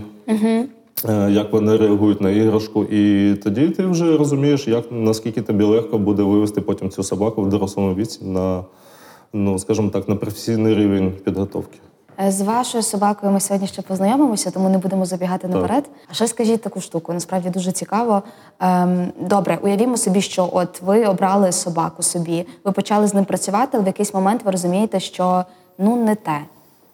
е, 1.09 1.31
як 1.31 1.53
вони 1.53 1.77
реагують 1.77 2.21
на 2.21 2.31
іграшку. 2.31 2.85
І 2.85 3.35
тоді 3.35 3.69
ти 3.69 3.87
вже 3.87 4.17
розумієш, 4.17 4.69
як, 4.69 4.85
наскільки 4.91 5.43
тобі 5.43 5.65
легко 5.65 5.99
буде 5.99 6.23
вивести 6.23 6.61
потім 6.61 6.91
цю 6.91 7.03
собаку 7.03 7.43
в 7.43 7.49
дорослому 7.49 7.95
віці 7.95 8.25
на, 8.25 8.65
ну, 9.33 9.59
скажімо 9.59 9.89
так, 9.89 10.09
на 10.09 10.17
професійний 10.17 10.75
рівень 10.75 11.13
підготовки. 11.25 11.79
Е, 12.21 12.31
З 12.33 12.41
вашою 12.41 12.83
собакою 12.83 13.33
ми 13.33 13.41
сьогодні 13.41 13.69
ще 13.69 13.83
познайомимося, 13.83 14.51
тому 14.51 14.69
не 14.69 14.79
будемо 14.79 15.07
забігати 15.07 15.49
наперед. 15.49 15.85
А 16.11 16.15
ще 16.15 16.27
скажіть 16.29 16.63
таку 16.63 16.81
штуку, 16.81 17.13
насправді 17.13 17.51
дуже 17.51 17.73
цікаво. 17.73 18.23
Ем, 18.61 19.13
добре, 19.21 19.59
уявімо 19.63 19.97
собі, 19.97 20.21
що 20.21 20.51
от 20.53 20.83
ви 20.83 21.07
обрали 21.07 21.53
собаку 21.53 22.03
собі, 22.03 22.47
ви 22.65 22.73
почали 22.73 23.07
з 23.07 23.15
ним 23.15 23.25
працювати, 23.25 23.69
але 23.73 23.83
в 23.85 23.87
якийсь 23.87 24.15
момент 24.15 24.43
ви 24.45 24.51
розумієте, 24.51 25.01
що 25.01 25.45
ну 25.79 25.97
не 26.05 26.15
те. 26.15 26.41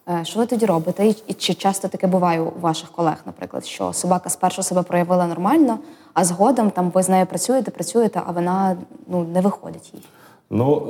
Е, 0.09 0.25
Що 0.25 0.39
ви 0.39 0.47
тоді 0.47 0.67
робите? 0.67 1.07
І, 1.07 1.17
і 1.27 1.35
чи 1.35 1.55
часто 1.55 1.89
таке 1.89 2.07
буває 2.07 2.41
у 2.41 2.53
ваших 2.61 2.91
колег, 2.91 3.17
наприклад, 3.27 3.67
що 3.67 3.93
собака 3.93 4.31
спершу 4.31 4.63
себе 4.63 4.83
проявила 4.83 5.27
нормально, 5.27 5.79
а 6.15 6.25
згодом 6.25 6.71
там 6.71 6.91
ви 6.91 7.03
з 7.03 7.09
нею 7.09 7.27
працюєте, 7.27 7.71
працюєте, 7.71 8.23
а 8.27 8.33
вона 8.33 8.77
ну 9.09 9.25
не 9.25 9.41
виходить 9.41 9.91
їй. 9.95 10.03
Ну, 10.50 10.83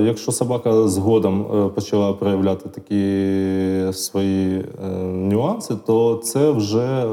е, 0.00 0.02
якщо 0.06 0.32
собака 0.32 0.88
згодом 0.88 1.46
е, 1.54 1.68
почала 1.68 2.12
проявляти 2.12 2.68
такі 2.68 3.92
свої 3.92 4.58
е, 4.58 4.88
нюанси, 5.04 5.74
то 5.86 6.16
це 6.16 6.50
вже, 6.50 7.06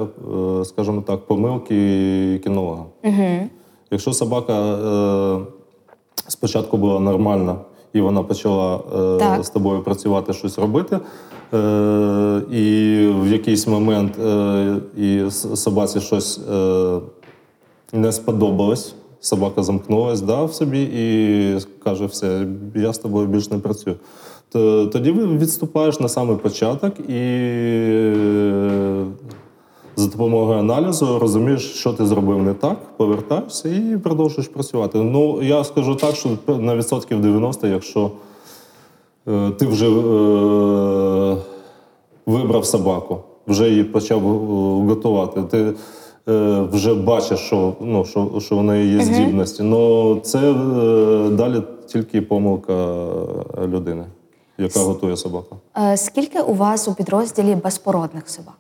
е, 0.62 0.66
скажімо 0.66 1.04
так, 1.08 1.20
помилки 1.20 2.42
кінолога. 2.44 2.86
Угу. 3.04 3.50
Якщо 3.92 4.14
собака 4.14 4.54
е, 4.54 5.40
спочатку 6.28 6.78
була 6.78 7.00
нормальна 7.00 7.56
і 7.94 8.02
вона 8.02 8.24
почала 8.24 8.80
е, 9.40 9.44
з 9.44 9.50
тобою 9.50 9.84
працювати, 9.84 10.34
щось 10.34 10.60
робити, 10.60 11.00
е, 11.54 12.42
і 12.52 13.08
в 13.22 13.32
якийсь 13.32 13.68
момент 13.68 14.20
е, 14.20 14.76
і 14.98 15.32
собаці 15.32 16.00
щось. 16.00 16.40
Е, 16.54 17.00
не 17.94 18.12
сподобалось. 18.12 18.96
Собака 19.22 19.64
замкнулась 19.64 20.22
да, 20.22 20.44
в 20.44 20.54
собі 20.54 20.82
і 20.82 21.58
каже: 21.84 22.06
все, 22.06 22.48
я 22.76 22.94
з 22.94 22.98
тобою 22.98 23.28
більше 23.28 23.50
не 23.52 23.60
працюю. 23.60 23.96
То, 24.52 24.88
тоді 24.88 25.12
відступаєш 25.12 26.00
на 26.00 26.10
самий 26.10 26.38
початок 26.38 27.00
і 27.00 27.14
е, 27.14 29.06
за 29.96 30.08
допомогою 30.08 30.60
аналізу 30.60 31.20
розумієш, 31.20 31.62
що 31.62 31.94
ти 31.94 32.06
зробив 32.06 32.44
не 32.44 32.54
так, 32.54 32.98
повертаєшся 32.98 33.70
і 33.70 33.98
продовжуєш 34.04 34.48
працювати. 34.48 34.98
Ну, 34.98 35.44
я 35.44 35.64
скажу 35.64 35.96
так, 35.96 36.16
що 36.16 36.30
на 36.48 36.76
відсотків 36.76 37.22
90, 37.22 37.68
якщо 37.68 38.12
е, 39.28 39.52
ти 39.52 39.66
вже 39.66 39.86
е, 39.86 41.38
вибрав 42.26 42.66
собаку, 42.66 43.18
вже 43.48 43.70
її 43.70 43.84
почав 43.84 44.26
е, 44.26 44.30
готувати. 44.88 45.42
Ти 45.42 45.74
вже 46.72 46.94
бачиш, 46.94 47.40
що, 47.40 47.74
ну, 47.82 48.06
що, 48.06 48.40
що 48.40 48.58
в 48.58 48.64
неї 48.64 48.94
є 48.94 49.04
здібності. 49.04 49.64
Ну 49.64 50.16
це 50.20 50.52
е, 50.52 51.30
далі 51.30 51.62
тільки 51.88 52.22
помилка 52.22 53.08
людини, 53.68 54.06
яка 54.58 54.80
готує 54.80 55.18
собаку. 55.18 55.56
Е, 55.78 55.98
Скільки 55.98 56.42
у 56.42 56.54
вас 56.54 56.88
у 56.88 56.94
підрозділі 56.94 57.56
безпородних 57.56 58.30
собак? 58.30 58.58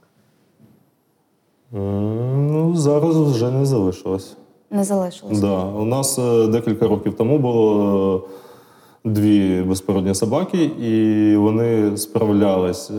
Ну, 1.71 2.75
зараз 2.75 3.17
вже 3.17 3.51
не 3.51 3.65
залишилось. 3.65 4.35
Не 4.71 4.83
залишилось? 4.83 5.39
Да. 5.39 5.63
У 5.63 5.85
нас 5.85 6.19
е, 6.19 6.47
декілька 6.47 6.87
років 6.87 7.13
тому 7.13 7.39
було 7.39 8.23
е, 8.25 8.29
дві 9.03 9.61
безпородні 9.61 10.15
собаки, 10.15 10.63
і 10.63 11.35
вони 11.35 11.97
справлялись 11.97 12.91
е, 12.91 12.93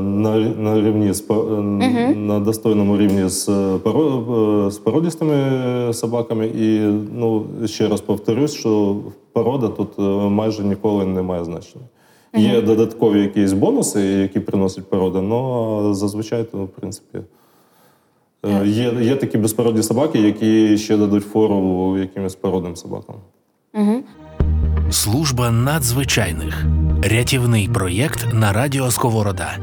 на, 0.00 0.36
на 0.38 0.80
рівні 0.80 1.12
з 1.12 1.24
е, 1.30 1.34
на 2.14 2.40
достойному 2.40 2.98
рівні 2.98 3.28
з, 3.28 3.48
е, 3.48 4.70
з 4.70 4.78
породістими 4.78 5.92
собаками. 5.92 6.46
І 6.46 6.78
ну, 7.14 7.46
ще 7.64 7.88
раз 7.88 8.00
повторюсь, 8.00 8.54
що 8.54 8.96
порода 9.32 9.68
тут 9.68 9.88
майже 10.30 10.64
ніколи 10.64 11.04
не 11.04 11.22
має 11.22 11.44
значення. 11.44 11.84
Є 12.36 12.62
додаткові 12.62 13.20
якісь 13.20 13.52
бонуси, 13.52 14.00
які 14.00 14.40
приносить 14.40 14.90
порода, 14.90 15.18
але 15.18 15.94
зазвичай 15.94 16.44
то, 16.44 16.58
в 16.58 16.68
принципі. 16.68 17.18
Є, 18.64 18.94
є 19.00 19.16
такі 19.16 19.38
безпородні 19.38 19.82
собаки, 19.82 20.18
які 20.18 20.78
ще 20.78 20.96
дадуть 20.96 21.24
фору 21.24 21.98
якимось 21.98 22.34
породним 22.34 22.76
собакам. 22.76 23.16
Служба 24.90 25.50
надзвичайних 25.50 26.64
рятівний 27.02 27.68
проєкт 27.68 28.26
на 28.32 28.52
радіо 28.52 28.90
Сковорода. 28.90 29.58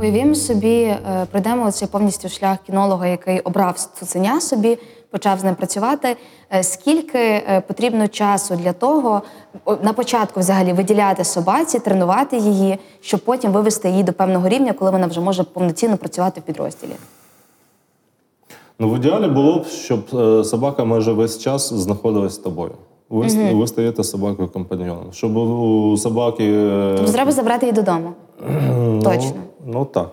Уявімо 0.00 0.34
собі, 0.34 0.82
е, 0.82 1.26
пройдемо 1.30 1.70
цей 1.70 1.88
повністю 1.88 2.28
шлях 2.28 2.58
кінолога, 2.66 3.06
який 3.06 3.40
обрав 3.40 3.88
цуценя 4.00 4.40
собі, 4.40 4.78
почав 5.10 5.38
з 5.38 5.44
ним 5.44 5.54
працювати. 5.54 6.16
Е, 6.50 6.62
Скільки 6.62 7.18
е, 7.18 7.62
потрібно 7.68 8.08
часу 8.08 8.56
для 8.56 8.72
того, 8.72 9.22
на 9.82 9.92
початку 9.92 10.40
взагалі 10.40 10.72
виділяти 10.72 11.24
собаці, 11.24 11.78
тренувати 11.78 12.38
її, 12.38 12.78
щоб 13.00 13.20
потім 13.20 13.52
вивести 13.52 13.88
її 13.88 14.02
до 14.02 14.12
певного 14.12 14.48
рівня, 14.48 14.72
коли 14.72 14.90
вона 14.90 15.06
вже 15.06 15.20
може 15.20 15.44
повноцінно 15.44 15.96
працювати 15.96 16.40
в 16.40 16.42
підрозділі? 16.42 16.94
Ну, 18.78 18.90
в 18.90 18.96
ідеалі 18.96 19.28
було 19.28 19.58
б, 19.58 19.66
щоб 19.66 20.08
собака 20.46 20.84
майже 20.84 21.12
весь 21.12 21.38
час 21.38 21.72
знаходилась 21.72 22.34
з 22.34 22.38
тобою. 22.38 22.72
Ви, 23.10 23.26
ст- 23.28 23.54
ви 23.58 23.66
стаєте 23.66 24.04
собакою 24.04 24.48
компаньйоном. 24.48 25.06
Щоб 25.12 25.36
у 25.36 25.96
собаки. 25.96 26.44
е, 26.52 26.94
Тобто 26.96 27.12
треба 27.12 27.32
забрати 27.32 27.66
її 27.66 27.72
додому. 27.76 28.12
Точно. 29.02 29.32
Ну, 29.66 29.72
ну 29.72 29.84
так. 29.84 30.10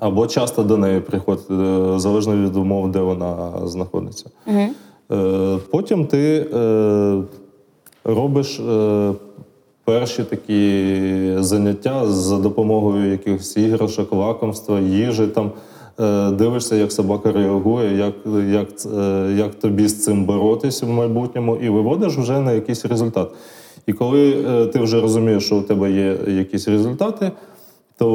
Або 0.00 0.26
часто 0.26 0.62
до 0.62 0.76
неї 0.76 1.00
приходити, 1.00 1.54
е, 1.54 1.98
залежно 1.98 2.36
від 2.36 2.56
умов, 2.56 2.90
де 2.92 3.00
вона 3.00 3.50
знаходиться. 3.64 4.26
Е, 5.12 5.58
Потім 5.70 6.06
ти 6.06 6.46
робиш 8.04 8.60
перші 9.84 10.24
такі 10.24 11.32
заняття 11.38 12.06
за 12.06 12.38
допомогою 12.38 13.10
якихось 13.10 13.56
іграшок, 13.56 14.12
лакомства, 14.12 14.80
їжі. 14.80 15.26
Там, 15.26 15.50
дивишся, 16.32 16.76
як 16.76 16.92
собака 16.92 17.32
реагує, 17.32 17.96
як, 17.96 18.14
як, 18.48 18.68
е, 18.98 19.34
як 19.36 19.54
тобі 19.54 19.88
з 19.88 20.04
цим 20.04 20.24
боротись 20.24 20.82
в 20.82 20.88
майбутньому, 20.88 21.56
і 21.56 21.68
виводиш 21.68 22.16
вже 22.16 22.40
на 22.40 22.52
якийсь 22.52 22.84
результат. 22.84 23.30
І 23.86 23.92
коли 23.92 24.44
е, 24.48 24.66
ти 24.66 24.78
вже 24.78 25.00
розумієш, 25.00 25.46
що 25.46 25.56
у 25.56 25.62
тебе 25.62 25.92
є 25.92 26.18
якісь 26.26 26.68
результати, 26.68 27.32
то 27.96 28.06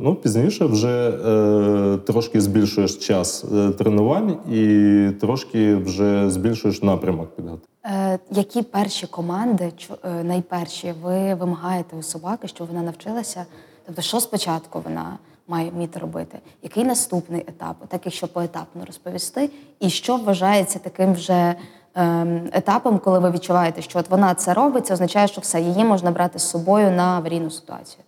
ну, 0.00 0.14
пізніше 0.14 0.64
вже 0.64 1.08
е, 1.10 1.98
трошки 1.98 2.40
збільшуєш 2.40 2.96
час 2.96 3.44
е, 3.54 3.70
тренувань 3.70 4.36
і 4.52 5.10
трошки 5.20 5.74
вже 5.76 6.30
збільшуєш 6.30 6.82
напрямок 6.82 7.36
підготовки. 7.36 7.68
Е, 7.86 8.18
які 8.30 8.62
перші 8.62 9.06
команди, 9.06 9.72
е, 10.04 10.24
найперші, 10.24 10.94
ви 11.02 11.34
вимагаєте 11.34 11.96
у 11.96 12.02
собаки, 12.02 12.48
щоб 12.48 12.68
вона 12.68 12.82
навчилася? 12.82 13.46
Тобто, 13.86 14.02
що 14.02 14.20
спочатку 14.20 14.82
вона 14.84 15.18
має 15.48 15.70
вміти 15.70 15.98
робити? 15.98 16.38
Який 16.62 16.84
наступний 16.84 17.40
етап? 17.40 17.76
Так, 17.88 18.00
якщо 18.04 18.28
поетапно 18.28 18.84
розповісти, 18.86 19.50
і 19.80 19.90
що 19.90 20.16
вважається 20.16 20.78
таким 20.78 21.12
вже 21.12 21.54
ем, 21.94 22.48
етапом, 22.52 22.98
коли 22.98 23.18
ви 23.18 23.30
відчуваєте, 23.30 23.82
що 23.82 23.98
от 23.98 24.10
вона 24.10 24.34
це 24.34 24.54
робить, 24.54 24.86
це 24.86 24.94
означає, 24.94 25.28
що 25.28 25.40
все, 25.40 25.60
її 25.60 25.84
можна 25.84 26.10
брати 26.10 26.38
з 26.38 26.42
собою 26.42 26.90
на 26.90 27.02
аварійну 27.02 27.50
ситуацію. 27.50 28.02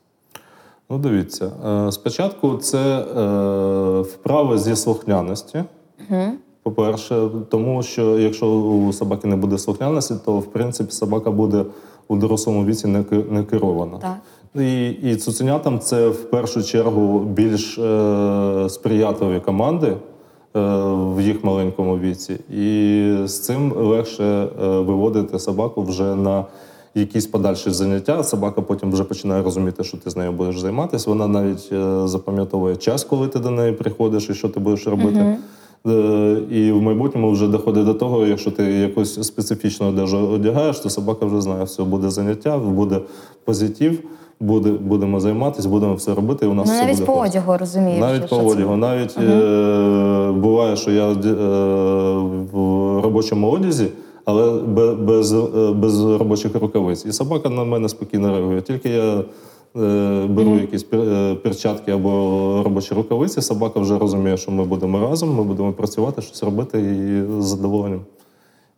Ну, 0.91 0.99
дивіться, 0.99 1.51
е, 1.67 1.93
спочатку 1.93 2.57
це 2.57 2.79
е, 2.79 4.01
вправи 4.01 4.59
зі 4.59 4.77
слухняності. 4.77 5.65
По-перше, 6.63 7.29
тому 7.51 7.83
що 7.83 8.19
якщо 8.19 8.47
у 8.47 8.93
собаки 8.93 9.29
не 9.29 9.37
буде 9.37 9.59
слухняності, 9.59 10.15
то 10.25 10.39
в 10.39 10.47
принципі 10.47 10.93
собака 10.93 11.31
буде 11.31 11.65
у 12.09 12.17
дорослому 12.17 12.65
віці 12.65 12.87
не 13.31 13.45
керована. 13.45 13.99
Так. 13.99 14.17
І, 14.61 14.89
і 14.89 15.17
цуценятам 15.17 15.79
це 15.79 16.09
в 16.09 16.31
першу 16.31 16.63
чергу 16.63 17.19
більш 17.21 17.79
е, 17.79 18.67
сприятливі 18.69 19.41
команди 19.41 19.87
е, 19.87 19.97
в 20.95 21.21
їх 21.21 21.45
маленькому 21.45 21.99
віці. 21.99 22.39
І 22.51 23.15
з 23.25 23.41
цим 23.41 23.73
легше 23.77 24.25
е, 24.25 24.49
виводити 24.67 25.39
собаку 25.39 25.83
вже 25.83 26.15
на 26.15 26.45
якісь 26.95 27.27
подальші 27.27 27.71
заняття. 27.71 28.25
Собака 28.25 28.63
потім 28.63 28.93
вже 28.93 29.05
починає 29.05 29.43
розуміти, 29.43 29.85
що 29.85 29.97
ти 29.97 30.11
з 30.11 30.17
нею 30.17 30.33
будеш 30.33 30.59
займатися. 30.59 31.11
Вона 31.11 31.29
навіть 31.29 31.69
е, 31.73 32.09
запам'ятовує 32.09 32.77
час, 32.77 33.05
коли 33.05 33.29
ти 33.29 33.39
до 33.39 33.51
неї 33.51 33.73
приходиш 33.73 34.31
і 34.31 34.35
що 34.35 34.49
ти 34.49 34.61
будеш 34.61 34.87
робити. 34.87 35.37
Е, 35.87 36.39
І 36.51 36.73
в 36.73 36.83
майбутньому 36.83 37.31
вже 37.31 37.49
доходить 37.49 37.85
до 37.85 37.95
того, 37.95 38.27
якщо 38.27 38.51
ти 38.51 38.65
якусь 38.65 39.27
специфічну 39.27 39.89
одежу 39.89 40.19
одягаєш, 40.19 40.79
то 40.79 40.91
собака 40.91 41.27
вже 41.27 41.41
знає, 41.41 41.65
все 41.65 41.83
буде 41.83 42.11
заняття, 42.11 42.59
буде 42.59 43.01
позитив, 43.45 43.99
буде, 44.41 44.71
будемо 44.71 45.21
займатися, 45.21 45.69
будемо 45.69 45.95
все 45.95 46.15
робити. 46.15 46.47
І 46.47 46.49
у 46.49 46.55
нас 46.55 46.67
Ну 46.69 46.73
все 46.75 46.83
навіть 46.85 46.95
буде 46.97 47.07
по 47.07 47.13
класно. 47.13 47.31
одягу 47.31 47.57
розумієш. 47.59 48.01
Навіть 48.01 48.27
що 48.27 48.37
по 48.37 48.43
це. 48.43 48.49
одягу, 48.49 48.77
навіть 48.77 49.17
е, 49.19 50.33
буває, 50.33 50.77
що 50.77 50.91
я 50.91 51.09
е, 51.09 51.15
в 52.53 53.01
робочому 53.01 53.51
одязі, 53.51 53.87
але 54.25 54.61
бе- 54.63 54.95
без, 54.95 55.33
е, 55.33 55.73
без 55.75 56.05
робочих 56.05 56.55
рукавиць. 56.61 57.07
І 57.07 57.13
собака 57.13 57.49
на 57.49 57.65
мене 57.65 57.89
спокійно 57.89 58.29
реагує. 58.37 58.61
Тільки 58.61 58.89
я 58.89 59.19
е, 59.83 60.27
беру 60.27 60.55
якісь 60.55 60.85
пер- 60.85 61.09
е, 61.09 61.35
перчатки 61.35 61.91
або 61.93 62.11
робочі 62.65 62.95
рукавиці, 62.95 63.43
собака 63.43 63.81
вже 63.81 63.99
розуміє, 63.99 64.37
що 64.37 64.51
ми 64.53 64.65
будемо 64.65 65.01
разом, 65.01 65.35
ми 65.35 65.43
будемо 65.43 65.73
працювати, 65.73 66.23
щось 66.23 66.43
робити 66.43 66.79
і 66.81 67.43
з 67.43 67.45
задоволенням 67.45 68.01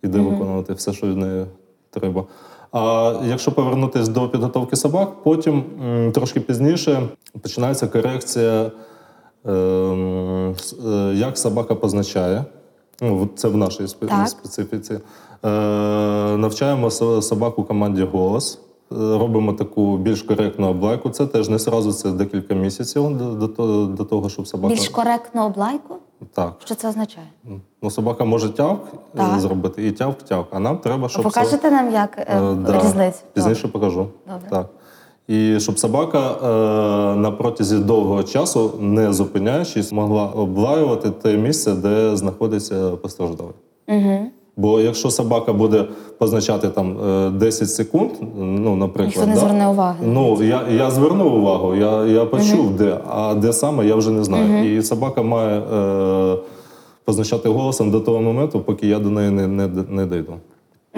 іде 0.03 0.19
виконувати 0.19 0.73
все, 0.73 0.93
що 0.93 1.07
від 1.07 1.17
неї 1.17 1.45
треба. 1.91 2.25
А 2.73 3.15
якщо 3.25 3.53
повернутися 3.53 4.11
до 4.11 4.29
підготовки 4.29 4.77
собак, 4.77 5.23
потім 5.23 5.65
трошки 6.15 6.41
пізніше 6.41 7.09
починається 7.43 7.87
корекція, 7.87 8.71
ем, 9.45 10.55
е, 10.87 11.15
як 11.15 11.39
собака 11.39 11.75
позначає. 11.75 12.45
Ну, 13.03 13.29
це 13.37 13.49
в 13.49 13.57
нашій 13.57 13.87
Так. 14.09 14.29
специфіці. 14.29 14.95
Е, 14.95 15.49
навчаємо 16.37 16.91
собаку 16.91 17.65
команді 17.65 18.03
голос. 18.03 18.59
Е, 18.93 18.95
Робимо 18.95 19.53
таку 19.53 19.97
більш 19.97 20.23
коректну 20.23 20.69
облайку. 20.69 21.11
Це 21.11 21.27
теж 21.27 21.49
не 21.49 21.59
сразу, 21.59 21.93
це 21.93 22.11
декілька 22.11 22.55
місяців 22.55 23.17
до 23.95 24.05
того, 24.05 24.29
щоб 24.29 24.47
собака. 24.47 24.75
Більш 24.75 24.89
коректну 24.89 25.43
облайку? 25.47 25.97
Так. 26.33 26.53
Що 26.65 26.75
це 26.75 26.89
означає? 26.89 27.27
Ну, 27.83 27.91
собака 27.91 28.25
може 28.25 28.49
тявк 28.51 28.81
е, 28.95 29.19
Так. 29.19 29.41
зробити 29.41 29.87
і 29.87 29.93
тявк-тявк, 29.93 30.45
а 30.51 30.59
нам 30.59 30.79
треба, 30.79 31.09
щоб 31.09 31.23
Покажете 31.23 31.71
нам, 31.71 31.93
як 31.93 32.19
е, 32.19 32.27
Е, 32.29 32.55
да. 32.55 32.81
різницю? 32.81 33.19
Пізніше 33.33 33.69
покажу. 33.69 34.07
Добре. 34.27 34.51
Так. 34.51 34.67
І 35.29 35.61
щоб 35.61 35.79
собака 35.79 36.19
е, 36.31 37.17
на 37.17 37.31
протязі 37.31 37.79
довгого 37.79 38.23
часу, 38.23 38.73
не 38.81 39.13
зупиняючись, 39.13 39.93
могла 39.93 40.27
облаювати 40.27 41.11
те 41.11 41.37
місце, 41.37 41.73
де 41.75 42.17
знаходиться 42.17 42.91
постраждалий. 42.91 43.55
Угу. 43.89 44.31
Бо 44.59 44.81
якщо 44.81 45.11
собака 45.11 45.53
буде 45.53 45.85
позначати 46.19 46.69
там 46.69 46.99
е, 47.09 47.31
10 47.31 47.71
секунд, 47.71 48.11
ну, 48.39 48.77
наприклад, 48.77 49.17
Ніхто 49.17 49.27
не 49.27 49.37
зверне 49.37 49.69
уваги. 49.69 49.99
Ну, 50.03 50.43
я, 50.43 50.69
я 50.71 50.91
звернув 50.91 51.35
увагу, 51.35 51.75
я, 51.75 52.07
я 52.07 52.25
почув, 52.25 52.71
де, 52.71 52.99
а 53.11 53.35
де 53.35 53.53
саме, 53.53 53.87
я 53.87 53.97
вже 53.97 54.11
не 54.11 54.25
знаю. 54.25 54.77
І 54.77 54.83
собака 54.83 55.23
має 55.23 55.59
е, 55.59 56.37
позначати 57.05 57.49
голосом 57.49 57.91
до 57.91 58.01
того 58.01 58.21
моменту, 58.21 58.61
поки 58.61 58.87
я 58.87 58.99
до 58.99 59.11
неї 59.11 59.31
не, 59.31 59.47
не, 59.47 59.69
не 59.89 60.07
дійду. 60.07 60.35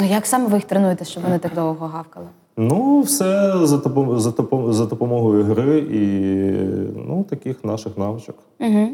Ну, 0.01 0.07
Як 0.07 0.27
саме 0.27 0.47
ви 0.49 0.55
їх 0.55 0.65
тренуєте, 0.65 1.05
щоб 1.05 1.23
вони 1.23 1.39
так 1.39 1.55
довго 1.55 1.87
гавкали? 1.87 2.27
Ну, 2.57 3.01
все 3.01 3.53
за, 3.63 3.77
допом- 3.77 4.19
за, 4.19 4.33
за 4.73 4.87
допомогою 4.87 5.45
гри 5.45 5.79
і 5.79 6.01
ну, 7.09 7.27
таких 7.31 7.65
наших 7.65 7.99
навичок. 7.99 8.35
Угу. 8.61 8.89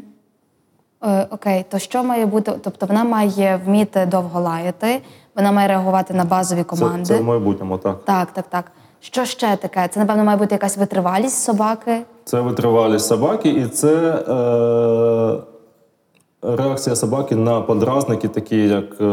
Е, 1.04 1.26
окей, 1.30 1.64
то 1.70 1.78
що 1.78 2.04
має 2.04 2.26
бути? 2.26 2.52
Тобто 2.62 2.86
вона 2.86 3.04
має 3.04 3.60
вміти 3.66 4.06
довго 4.06 4.40
лаяти, 4.40 5.00
вона 5.36 5.52
має 5.52 5.68
реагувати 5.68 6.14
на 6.14 6.24
базові 6.24 6.58
Це, 6.58 6.64
команди. 6.64 7.04
це 7.04 7.18
в 7.18 7.24
майбутньому, 7.24 7.78
так. 7.78 8.04
Так, 8.04 8.30
так, 8.32 8.44
так. 8.48 8.72
Що 9.00 9.24
ще 9.24 9.56
таке? 9.56 9.88
Це, 9.88 10.00
напевно, 10.00 10.24
має 10.24 10.38
бути 10.38 10.54
якась 10.54 10.76
витривалість 10.76 11.42
собаки. 11.42 12.02
Це 12.24 12.40
витривалість 12.40 13.06
собаки, 13.06 13.48
і 13.48 13.66
це 13.66 13.94
е, 14.28 15.42
реакція 16.56 16.96
собаки 16.96 17.36
на 17.36 17.60
подразники, 17.60 18.28
такі 18.28 18.68
як 18.68 19.00
е, 19.00 19.04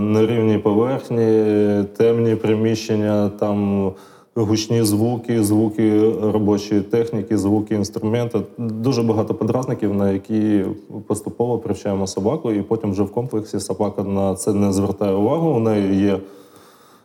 нерівні 0.00 0.58
поверхні, 0.58 1.84
темні 1.96 2.34
приміщення, 2.34 3.28
там 3.28 3.92
гучні 4.34 4.82
звуки, 4.82 5.44
звуки 5.44 6.12
робочої 6.22 6.80
техніки, 6.80 7.38
звуки 7.38 7.74
інструменту. 7.74 8.42
Дуже 8.58 9.02
багато 9.02 9.34
подразників, 9.34 9.94
на 9.94 10.10
які 10.10 10.64
поступово 11.06 11.58
привчаємо 11.58 12.06
собаку, 12.06 12.52
і 12.52 12.62
потім 12.62 12.90
вже 12.92 13.02
в 13.02 13.12
комплексі 13.12 13.60
собака 13.60 14.02
на 14.02 14.34
це 14.34 14.52
не 14.52 14.72
звертає 14.72 15.14
увагу. 15.14 15.50
У 15.50 15.58
неї 15.60 16.00
є. 16.02 16.20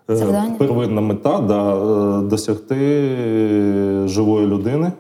е, 0.09 0.15
Завдання? 0.15 0.55
Первинна 0.57 1.01
мета 1.01 1.39
да, 1.41 1.75
е, 1.75 2.21
досягти 2.21 2.77
живої 4.07 4.47
людини. 4.47 4.91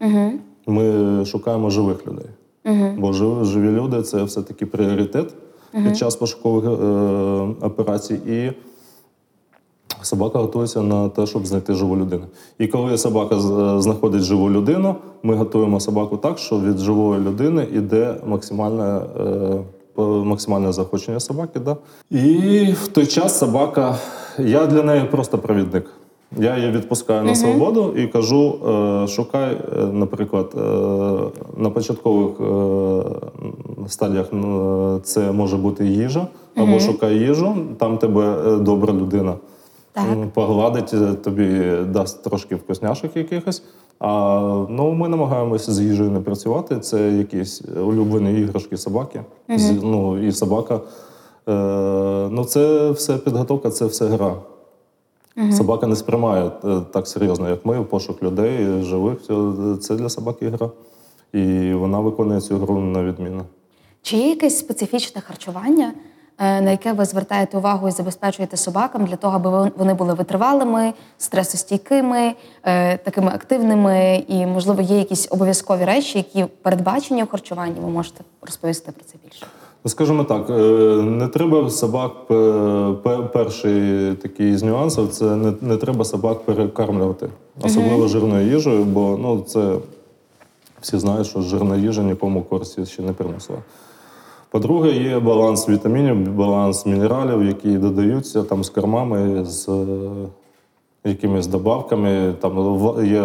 Угу. 0.00 0.30
Ми 0.66 1.24
шукаємо 1.24 1.70
живих 1.70 2.06
людей. 2.06 2.26
Угу. 2.64 2.94
Бо 2.98 3.12
живі, 3.12 3.44
живі 3.44 3.70
люди 3.70 4.02
це 4.02 4.24
все-таки 4.24 4.66
пріоритет 4.66 5.34
під 5.84 5.96
час 5.96 6.16
пошукових 6.16 6.64
е, 6.64 6.66
операцій. 7.66 8.14
І 8.14 8.50
собака 10.02 10.38
готується 10.38 10.82
на 10.82 11.08
те, 11.08 11.26
щоб 11.26 11.46
знайти 11.46 11.74
живу 11.74 11.96
людину. 11.96 12.22
І 12.58 12.66
коли 12.66 12.98
собака 12.98 13.38
з- 13.40 13.82
знаходить 13.82 14.22
живу 14.22 14.50
людину, 14.50 14.94
ми 15.22 15.34
готуємо 15.34 15.80
собаку 15.80 16.16
так, 16.16 16.38
що 16.38 16.60
від 16.60 16.78
живої 16.78 17.20
людини 17.20 17.66
йде 17.74 18.14
максимальне, 18.26 19.00
е, 19.98 20.02
максимальне 20.02 20.72
захочення 20.72 21.20
собаки. 21.20 21.60
Да? 21.60 21.76
І 22.10 22.72
в 22.82 22.88
той 22.88 23.06
час 23.06 23.38
собака, 23.38 23.96
я 24.38 24.66
для 24.66 24.82
неї 24.82 25.04
просто 25.10 25.38
провідник. 25.38 25.90
Я 26.38 26.56
її 26.58 26.70
відпускаю 26.70 27.22
на 27.24 27.34
свободу 27.34 27.92
і 27.96 28.06
кажу: 28.06 28.54
е, 28.68 29.06
шукай, 29.08 29.52
е, 29.54 29.84
наприклад, 29.92 30.52
е, 30.56 30.60
на 31.56 31.70
початкових 31.70 32.30
е, 32.40 33.88
стадіях 33.88 34.26
е, 34.32 35.00
це 35.02 35.32
може 35.32 35.56
бути 35.56 35.86
їжа, 35.86 36.26
або 36.56 36.80
шукай 36.80 37.14
їжу, 37.18 37.54
там 37.78 37.98
тебе 37.98 38.36
е, 38.46 38.56
добра 38.56 38.92
людина. 38.92 39.34
Так. 39.92 40.30
Погладить 40.34 40.94
е, 40.94 41.14
тобі 41.14 41.76
дасть 41.86 42.22
трошки 42.24 42.54
вкусняшок 42.56 43.16
якихось. 43.16 43.62
А 43.98 44.40
ну, 44.70 44.92
ми 44.92 45.08
намагаємося 45.08 45.72
з 45.72 45.80
їжею 45.80 46.10
не 46.10 46.20
працювати. 46.20 46.78
Це 46.78 47.10
якісь 47.10 47.62
улюблені 47.86 48.40
іграшки 48.40 48.76
собаки. 48.76 49.22
З- 49.56 49.70
ну, 49.82 50.26
і 50.28 50.32
собака. 50.32 50.80
Е, 51.48 51.52
ну, 52.30 52.44
це 52.44 52.90
все 52.90 53.16
підготовка, 53.18 53.70
це 53.70 53.86
все 53.86 54.06
гра. 54.06 54.34
Собака 55.52 55.86
не 55.86 55.96
сприймає 55.96 56.50
е, 56.64 56.80
так 56.92 57.08
серйозно, 57.08 57.48
як 57.48 57.66
ми, 57.66 57.82
пошук 57.84 58.22
людей, 58.22 58.82
живих. 58.82 59.18
Це- 59.80 59.94
для 59.96 60.08
собаки 60.08 60.48
гра. 60.48 60.70
І 61.32 61.72
вона 61.74 62.00
виконує 62.00 62.40
цю 62.40 62.56
гру 62.58 62.80
на 62.80 63.02
відміну. 63.02 63.42
Чи 64.02 64.16
є 64.16 64.28
якесь 64.28 64.58
специфічне 64.58 65.20
харчування, 65.20 65.92
на 66.38 66.70
яке 66.70 66.92
ви 66.92 67.04
звертаєте 67.04 67.58
увагу 67.58 67.88
і 67.88 67.90
забезпечуєте 67.90 68.56
собакам 68.56 69.04
для 69.04 69.16
того, 69.16 69.36
аби 69.36 69.70
вони 69.76 69.94
були 69.94 70.14
витривалими, 70.14 70.92
стресостійкими, 71.18 72.32
е, 72.64 72.96
такими 72.98 73.28
активними, 73.34 74.24
і, 74.28 74.46
можливо, 74.46 74.82
є 74.82 74.98
якісь 74.98 75.28
обов'язкові 75.30 75.84
речі, 75.84 76.18
які 76.18 76.50
передбачені 76.62 77.22
в 77.22 77.28
харчуванні? 77.28 77.74
Ви 77.82 77.88
можете 77.90 78.24
розповісти 78.42 78.92
про 78.92 79.04
це 79.04 79.14
більше? 79.24 79.46
Ну, 79.84 79.88
скажімо 79.90 80.24
так, 80.24 80.50
е, 80.50 80.52
не 81.02 81.28
треба 81.28 81.70
собак 81.70 82.26
пе- 82.26 82.92
пе- 83.02 83.22
перший 83.32 84.12
такий 84.14 84.56
з 84.56 84.62
нюансів 84.62 85.08
це 85.08 85.24
не, 85.24 85.52
не 85.60 85.76
треба 85.76 86.04
собак 86.04 86.42
перекармлювати, 86.44 87.28
особливо 87.62 88.08
жирною 88.08 88.50
їжею, 88.54 88.84
бо 88.84 89.18
ну, 89.20 89.40
це 89.40 89.76
всі 90.80 90.98
знають, 90.98 91.26
що 91.26 91.40
жирна 91.42 91.76
їжа 91.76 92.02
нікому 92.02 92.42
користі 92.42 92.86
ще 92.86 93.02
не 93.02 93.12
приносила. 93.12 93.58
По-друге, 94.52 94.92
є 94.92 95.18
баланс 95.18 95.68
вітамінів, 95.68 96.34
баланс 96.34 96.86
мінералів, 96.86 97.46
які 97.46 97.78
додаються 97.78 98.42
там 98.42 98.64
з 98.64 98.70
кормами, 98.70 99.44
з 99.44 99.68
е, 99.68 99.88
якимись 101.04 101.46
добавками. 101.46 102.34
Там 102.40 102.58
є 103.04 103.20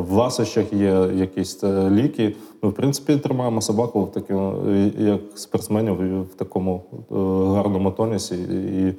в 0.00 0.12
ласощах, 0.12 0.72
є 0.72 1.10
якісь 1.14 1.64
е, 1.64 1.90
ліки. 1.90 2.36
Ми, 2.62 2.68
в 2.68 2.72
принципі, 2.72 3.16
тримаємо 3.16 3.60
собаку 3.60 4.04
в 4.04 4.12
такому, 4.12 4.70
як 4.98 5.20
спортсменів 5.34 6.22
в 6.22 6.34
такому 6.34 6.82
е, 6.92 7.14
гарному 7.56 7.90
тонісі 7.90 8.34
і 8.34 8.94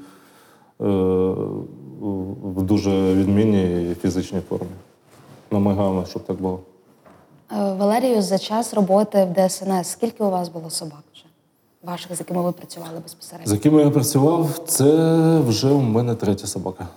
в 2.41 2.63
дуже 2.63 3.13
відмінній 3.13 3.95
фізичній 4.01 4.41
формі. 4.49 4.67
Намагаємося, 5.51 6.09
щоб 6.09 6.23
так 6.23 6.41
було. 6.41 6.59
Валерію, 7.51 8.21
за 8.21 8.37
час 8.37 8.73
роботи 8.73 9.27
в 9.35 9.47
ДСНС, 9.47 9.87
скільки 9.87 10.23
у 10.23 10.29
вас 10.29 10.49
було 10.49 10.69
собак? 10.69 11.03
Ваших, 11.83 12.15
з 12.15 12.19
якими 12.19 12.41
ви 12.41 12.51
працювали 12.51 12.99
безпосередньо? 12.99 13.47
З 13.49 13.51
якими 13.53 13.81
я 13.81 13.89
працював, 13.89 14.59
це 14.67 14.85
вже 15.39 15.67
у 15.67 15.81
мене 15.81 16.15
третя 16.15 16.47
собака. 16.47 16.87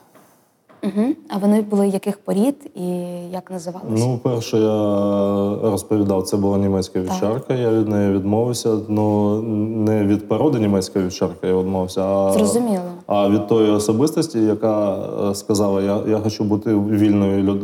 Угу. 0.84 1.06
А 1.28 1.38
вони 1.38 1.60
були 1.62 1.88
яких 1.88 2.18
порід 2.18 2.54
і 2.74 2.86
як 3.32 3.50
називалися? 3.50 4.06
Ну, 4.06 4.20
перше, 4.22 4.58
я 4.58 5.70
розповідав, 5.70 6.22
це 6.22 6.36
була 6.36 6.58
німецька 6.58 7.00
вівчарка. 7.00 7.54
Я 7.54 7.70
від 7.70 7.88
неї 7.88 8.12
відмовився. 8.12 8.76
Ну 8.88 9.42
не 9.86 10.04
від 10.06 10.28
породи 10.28 10.58
німецька 10.58 11.00
вівчарка, 11.00 11.46
я 11.46 11.58
відмовився, 11.58 12.02
а, 12.02 12.32
Зрозуміло. 12.32 12.82
а 13.06 13.28
від 13.28 13.46
тої 13.46 13.70
особистості, 13.70 14.38
яка 14.38 14.96
е, 15.30 15.34
сказала, 15.34 15.82
я, 15.82 16.00
я 16.08 16.18
хочу 16.18 16.44
бути 16.44 16.74
вільною 16.74 17.42
люд... 17.42 17.62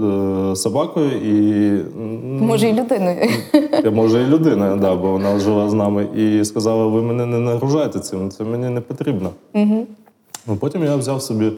е, 0.52 0.56
собакою, 0.56 1.10
і 1.10 1.84
Може, 2.44 2.68
і 2.68 2.72
людиною. 2.72 3.16
я 3.84 3.90
може 3.90 4.22
і 4.22 4.26
людина, 4.26 4.76
да, 4.76 4.94
бо 4.96 5.10
вона 5.12 5.38
жила 5.38 5.70
з 5.70 5.72
нами, 5.72 6.06
і 6.16 6.44
сказала: 6.44 6.86
ви 6.86 7.02
мене 7.02 7.26
не 7.26 7.38
нагружайте 7.38 7.98
цим, 8.00 8.30
це 8.30 8.44
мені 8.44 8.68
не 8.68 8.80
потрібно. 8.80 9.30
Угу. 9.54 9.86
Ну, 10.46 10.56
потім 10.56 10.84
я 10.84 10.96
взяв 10.96 11.22
собі 11.22 11.52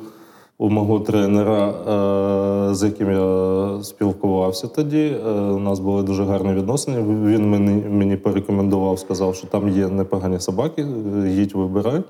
у 0.61 0.69
мого 0.71 1.01
тренера, 1.01 1.69
е, 1.69 2.75
з 2.75 2.83
яким 2.83 3.11
я 3.11 3.83
спілкувався 3.83 4.67
тоді. 4.67 5.17
Е, 5.27 5.31
У 5.31 5.59
нас 5.59 5.81
були 5.81 6.03
дуже 6.03 6.25
гарні 6.25 6.53
відносини. 6.53 7.03
Він 7.27 7.51
мені, 7.51 7.83
мені 7.91 8.17
порекомендував, 8.17 8.99
сказав, 8.99 9.35
що 9.35 9.47
там 9.47 9.69
є 9.69 9.89
непогані 9.89 10.41
собаки, 10.41 10.87
їдь 11.27 11.53
вибирай. 11.55 12.03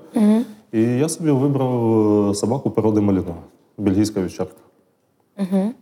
І 0.73 0.81
я 0.81 1.09
собі 1.09 1.31
вибрав 1.31 2.29
е, 2.29 2.35
собаку 2.35 2.69
породи 2.69 3.01
Малінова, 3.01 3.35
бельгійська 3.77 4.21
вівчарка. 4.21 4.53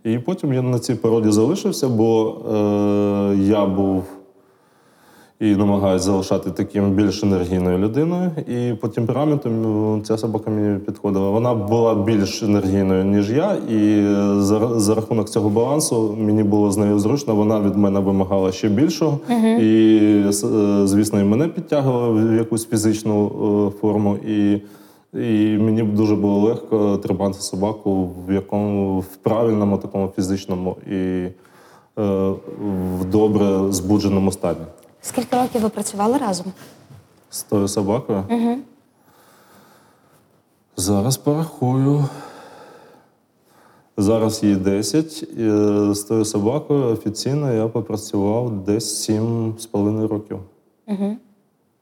І 0.04 0.18
потім 0.18 0.52
я 0.52 0.62
на 0.62 0.78
цій 0.78 0.94
породі 0.94 1.30
залишився, 1.30 1.88
бо 1.88 2.36
е, 2.52 3.36
я 3.36 3.66
був 3.66 4.04
і 5.40 5.56
намагаюся 5.56 6.04
залишати 6.04 6.50
таким 6.50 6.90
більш 6.90 7.22
енергійною 7.22 7.78
людиною. 7.78 8.30
І 8.48 8.74
по 8.74 8.88
темпераменту 8.88 9.50
ця 10.04 10.18
собака 10.18 10.50
мені 10.50 10.78
підходила. 10.78 11.30
Вона 11.30 11.54
була 11.54 11.94
більш 11.94 12.42
енергійною, 12.42 13.04
ніж 13.04 13.30
я, 13.30 13.54
і 13.70 14.02
за, 14.42 14.80
за 14.80 14.94
рахунок 14.94 15.30
цього 15.30 15.50
балансу 15.50 16.14
мені 16.18 16.42
було 16.42 16.70
з 16.72 16.76
нею 16.76 16.98
зручно. 16.98 17.34
Вона 17.34 17.60
від 17.60 17.76
мене 17.76 18.00
вимагала 18.00 18.52
ще 18.52 18.68
більшого. 18.68 19.18
І, 19.60 19.98
с- 20.28 20.44
е, 20.46 20.86
звісно, 20.86 21.20
і 21.20 21.24
мене 21.24 21.48
підтягувала 21.48 22.08
в 22.08 22.34
якусь 22.34 22.68
фізичну 22.68 23.26
е, 23.76 23.78
форму. 23.80 24.16
І 24.28 24.60
і 25.14 25.58
мені 25.58 25.82
дуже 25.82 26.16
було 26.16 26.38
легко 26.48 26.96
тримати 26.96 27.40
собаку 27.40 28.10
в 28.28 28.32
якому 28.34 29.00
в 29.00 29.16
правильному 29.16 29.78
такому 29.78 30.08
фізичному 30.16 30.76
і 30.92 30.94
е, 30.96 31.32
в 33.00 33.04
добре 33.12 33.72
збудженому 33.72 34.32
стані. 34.32 34.58
Скільки 35.02 35.36
років 35.36 35.60
ви 35.60 35.68
працювали 35.68 36.18
разом? 36.18 36.46
З 37.30 37.42
тою 37.42 37.68
собакою. 37.68 38.24
Угу. 38.30 38.58
Зараз 40.76 41.16
порахую. 41.16 42.08
Зараз 43.96 44.42
їй 44.42 44.56
10. 44.56 45.22
І, 45.22 45.26
е, 45.38 45.94
З 45.94 46.02
тою 46.02 46.24
собакою 46.24 46.84
офіційно 46.84 47.52
я 47.52 47.68
попрацював 47.68 48.50
десь 48.64 49.10
7,5 49.10 50.06
років. 50.08 50.38
Угу. 50.86 51.16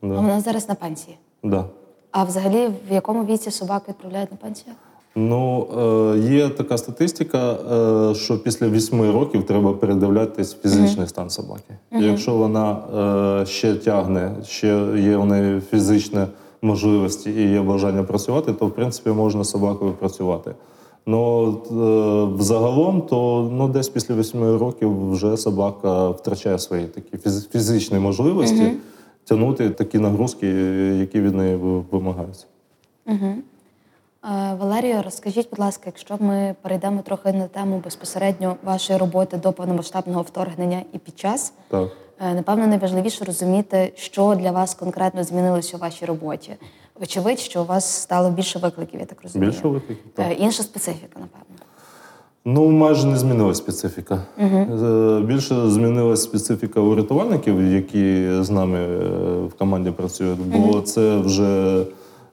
А 0.02 0.06
вона 0.06 0.40
зараз 0.40 0.68
на 0.68 0.74
пенсії. 0.74 1.18
Да. 1.42 1.64
А 2.10 2.24
взагалі, 2.24 2.68
в 2.90 2.92
якому 2.92 3.24
віці 3.24 3.50
собак 3.50 3.88
відправляють 3.88 4.30
на 4.30 4.36
пенсію? 4.36 4.74
Ну, 5.18 5.66
е, 6.14 6.18
є 6.18 6.48
така 6.48 6.78
статистика, 6.78 7.52
е, 8.10 8.14
що 8.14 8.38
після 8.42 8.68
8 8.68 9.10
років 9.12 9.46
треба 9.46 9.72
передивлятись 9.72 10.56
фізичний 10.62 11.06
стан 11.06 11.30
собаки. 11.30 11.74
Якщо 11.92 12.34
вона 12.34 12.76
е, 13.42 13.46
ще 13.46 13.74
тягне, 13.74 14.30
ще 14.46 14.86
є 14.96 15.16
у 15.16 15.24
неї 15.24 15.60
фізичні 15.70 16.20
можливості 16.62 17.30
і 17.30 17.50
є 17.52 17.60
бажання 17.62 18.02
працювати, 18.02 18.52
то 18.52 18.66
в 18.66 18.70
принципі 18.70 19.10
можна 19.10 19.44
з 19.44 19.50
собакою 19.50 19.92
працювати. 19.92 20.54
Ну, 21.06 21.52
взагалом, 22.38 23.02
то 23.02 23.50
ну, 23.52 23.68
десь 23.68 23.88
після 23.88 24.14
8 24.14 24.56
років 24.56 25.10
вже 25.10 25.36
собака 25.36 26.08
втрачає 26.10 26.58
свої 26.58 26.84
такі 26.86 27.30
фізичні 27.52 27.98
можливості 27.98 28.56
тягнути 29.24 29.70
такі 29.70 29.98
нагрузки, 29.98 30.46
які 31.00 31.20
від 31.20 31.34
неї 31.34 31.56
ви- 31.56 31.82
вимагаються. 31.90 32.46
Е, 33.08 33.36
Валерію, 34.60 35.02
розкажіть, 35.04 35.50
будь 35.50 35.58
ласка, 35.58 35.82
якщо 35.86 36.16
ми 36.20 36.54
перейдемо 36.62 37.02
трохи 37.02 37.32
на 37.32 37.46
тему 37.46 37.80
безпосередньо 37.84 38.56
вашої 38.64 38.98
роботи 38.98 39.36
до 39.36 39.52
повномасштабного 39.52 40.22
вторгнення 40.22 40.82
і 40.92 40.98
під 40.98 41.18
час, 41.18 41.52
Так. 41.68 41.88
е, 42.20 42.34
напевно, 42.34 42.66
найважливіше 42.66 43.24
розуміти, 43.24 43.92
що 43.96 44.34
для 44.34 44.50
вас 44.50 44.74
конкретно 44.74 45.24
змінилося 45.24 45.76
у 45.76 45.80
вашій 45.80 46.04
роботі. 46.04 46.52
Вочевидь, 47.00 47.38
що 47.38 47.62
у 47.62 47.64
вас 47.64 47.90
стало 48.02 48.30
більше 48.30 48.58
викликів, 48.58 49.00
я 49.00 49.06
так 49.06 49.22
розумію. 49.22 49.50
Більше 49.50 49.68
викликів, 49.68 50.04
так. 50.14 50.26
Е, 50.30 50.32
Інша 50.34 50.62
специфіка, 50.62 51.20
напевно. 51.20 51.44
Ну, 52.44 52.68
майже 52.70 53.06
не 53.06 53.16
змінилася 53.16 53.58
специфіка. 53.62 54.22
Е, 54.38 55.22
Більше 55.24 55.70
змінилася 55.70 56.22
специфіка 56.22 56.80
у 56.80 56.94
рятувальників, 56.94 57.72
які 57.72 58.28
з 58.42 58.50
нами 58.50 58.78
е, 58.78 59.46
в 59.46 59.54
команді 59.58 59.90
працюють, 59.90 60.38
бо 60.38 60.80
це 60.80 61.16
вже 61.18 61.80
е, 61.80 61.84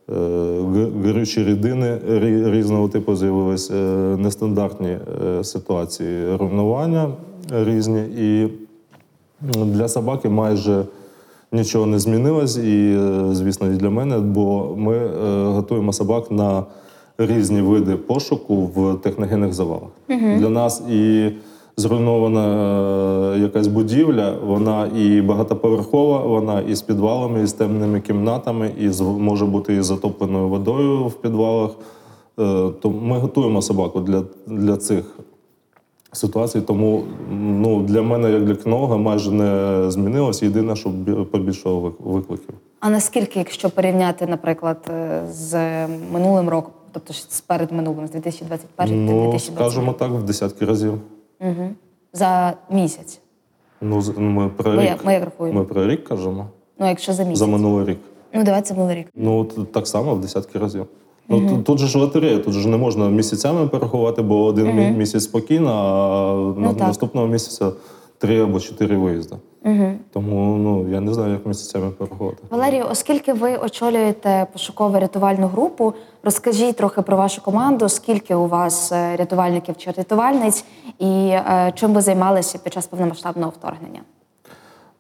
горючі 0.07 1.43
рідини 1.43 1.97
різного 2.51 2.89
типу 2.89 3.15
з'явилися, 3.15 3.73
е, 3.73 4.17
нестандартні 4.17 4.97
е, 5.27 5.43
ситуації 5.43 6.35
руйнування 6.35 7.11
різні. 7.51 8.01
І 8.17 8.49
для 9.65 9.87
собаки 9.87 10.29
майже 10.29 10.83
нічого 11.51 11.85
не 11.85 11.99
змінилось, 11.99 12.57
і, 12.57 12.97
е, 12.99 13.35
звісно, 13.35 13.71
і 13.71 13.75
для 13.75 13.89
мене, 13.89 14.19
бо 14.19 14.75
ми 14.77 14.95
е, 14.97 15.09
готуємо 15.45 15.93
собак 15.93 16.31
на 16.31 16.63
різні 17.17 17.61
види 17.61 17.95
пошуку 17.95 18.55
в 18.55 18.95
техногенних 19.01 19.53
завалах. 19.53 19.89
Для 20.09 20.49
нас 20.49 20.83
і 20.91 21.31
зруйнована 21.77 22.45
е, 23.35 23.39
якась 23.39 23.67
будівля, 23.67 24.33
вона 24.45 24.87
і 24.95 25.21
багатоповерхова, 25.21 26.17
вона 26.19 26.61
і 26.61 26.75
з 26.75 26.81
підвалами, 26.81 27.43
і 27.43 27.45
з 27.47 27.53
темними 27.53 28.01
кімнатами, 28.01 28.71
і 28.79 28.89
з, 28.89 29.01
може 29.01 29.45
бути 29.45 29.75
і 29.75 29.81
затопленою 29.81 30.47
водою 30.47 31.05
в 31.07 31.13
підвалах. 31.13 31.71
Е, 32.39 32.69
То 32.81 32.89
ми 32.89 33.17
готуємо 33.17 33.61
собаку 33.61 33.99
для, 33.99 34.23
для 34.47 34.77
цих 34.77 35.05
ситуацій. 36.11 36.61
Тому 36.61 37.03
ну, 37.31 37.81
для 37.81 38.01
мене, 38.01 38.31
як 38.31 38.45
для 38.45 38.55
кінолога, 38.55 38.97
майже 38.97 39.31
не 39.31 39.83
змінилось. 39.91 40.43
Єдине, 40.43 40.75
що 40.75 40.89
бі- 40.89 41.11
побільшало 41.31 41.93
викликів. 41.99 42.55
А 42.79 42.89
наскільки, 42.89 43.39
якщо 43.39 43.69
порівняти, 43.69 44.27
наприклад, 44.27 44.91
з 45.31 45.55
минулим 46.13 46.49
роком, 46.49 46.71
тобто 46.91 47.13
з 47.13 47.41
перед 47.41 47.71
минулим, 47.71 48.07
з 48.07 48.11
2021 48.11 49.05
Ну, 49.05 49.11
2020 49.31 49.55
скажімо 49.55 49.93
так, 49.93 50.11
в 50.11 50.23
десятки 50.23 50.65
разів. 50.65 50.93
Угу. 51.39 51.69
за 52.13 52.53
місяць? 52.71 53.19
Ну, 53.81 54.01
ми 54.17 54.49
про 54.49 54.71
Ми 54.71 54.81
рік. 54.81 54.89
як- 54.89 55.05
ми 55.05 55.13
як 55.13 55.23
рахуємо? 55.23 55.59
Ми 55.59 55.65
про 55.65 55.87
рік 55.87 56.03
кажемо. 56.03 56.47
Ну, 56.79 56.87
якщо 56.87 57.13
за 57.13 57.23
місяць. 57.23 57.37
За 57.39 57.47
минулий 57.47 57.85
рік. 57.85 57.97
Ну, 58.33 58.43
давайте 58.43 58.67
за 58.67 58.73
минулий 58.73 58.95
рік. 58.95 59.07
Ну, 59.15 59.39
от 59.39 59.71
так 59.71 59.87
само 59.87 60.15
в 60.15 60.21
десятки 60.21 60.59
разів. 60.59 60.85
Ну, 61.29 61.49
тут, 61.49 61.63
тут 61.63 61.77
же 61.79 61.87
ж 61.87 61.97
лотерея, 61.97 62.37
тут 62.39 62.53
же 62.53 62.69
не 62.69 62.77
можна 62.77 63.09
місяцями 63.09 63.67
порахувати, 63.67 64.21
бо 64.21 64.43
один 64.43 64.67
мі- 64.67 64.97
місяць 64.97 65.23
спокійно, 65.23 65.69
а 65.71 66.59
Ну, 66.61 66.73
так. 66.73 66.87
наступного 66.87 67.27
місяця 67.27 67.71
три 68.17 68.41
або 68.43 68.59
чотири 68.59 68.97
виїзди. 68.97 69.35
Угу. 69.65 69.91
Тому 70.13 70.57
ну, 70.57 70.89
я 70.89 70.99
не 70.99 71.13
знаю, 71.13 71.33
як 71.33 71.45
місяцями 71.45 71.91
порахувати. 71.91 72.37
Валерію, 72.49 72.85
оскільки 72.91 73.33
ви 73.33 73.57
очолюєте 73.57 74.47
пошуково-рятувальну 74.55 75.47
групу, 75.47 75.93
розкажіть 76.23 76.75
трохи 76.75 77.01
про 77.01 77.17
вашу 77.17 77.41
команду, 77.41 77.89
скільки 77.89 78.35
у 78.35 78.47
вас 78.47 78.91
е, 78.91 79.15
рятувальників 79.15 79.77
чи 79.77 79.91
рятувальниць, 79.91 80.65
і 80.99 81.27
е, 81.27 81.73
чим 81.75 81.93
ви 81.93 82.01
займалися 82.01 82.59
під 82.63 82.73
час 82.73 82.87
повномасштабного 82.87 83.53
вторгнення? 83.59 84.01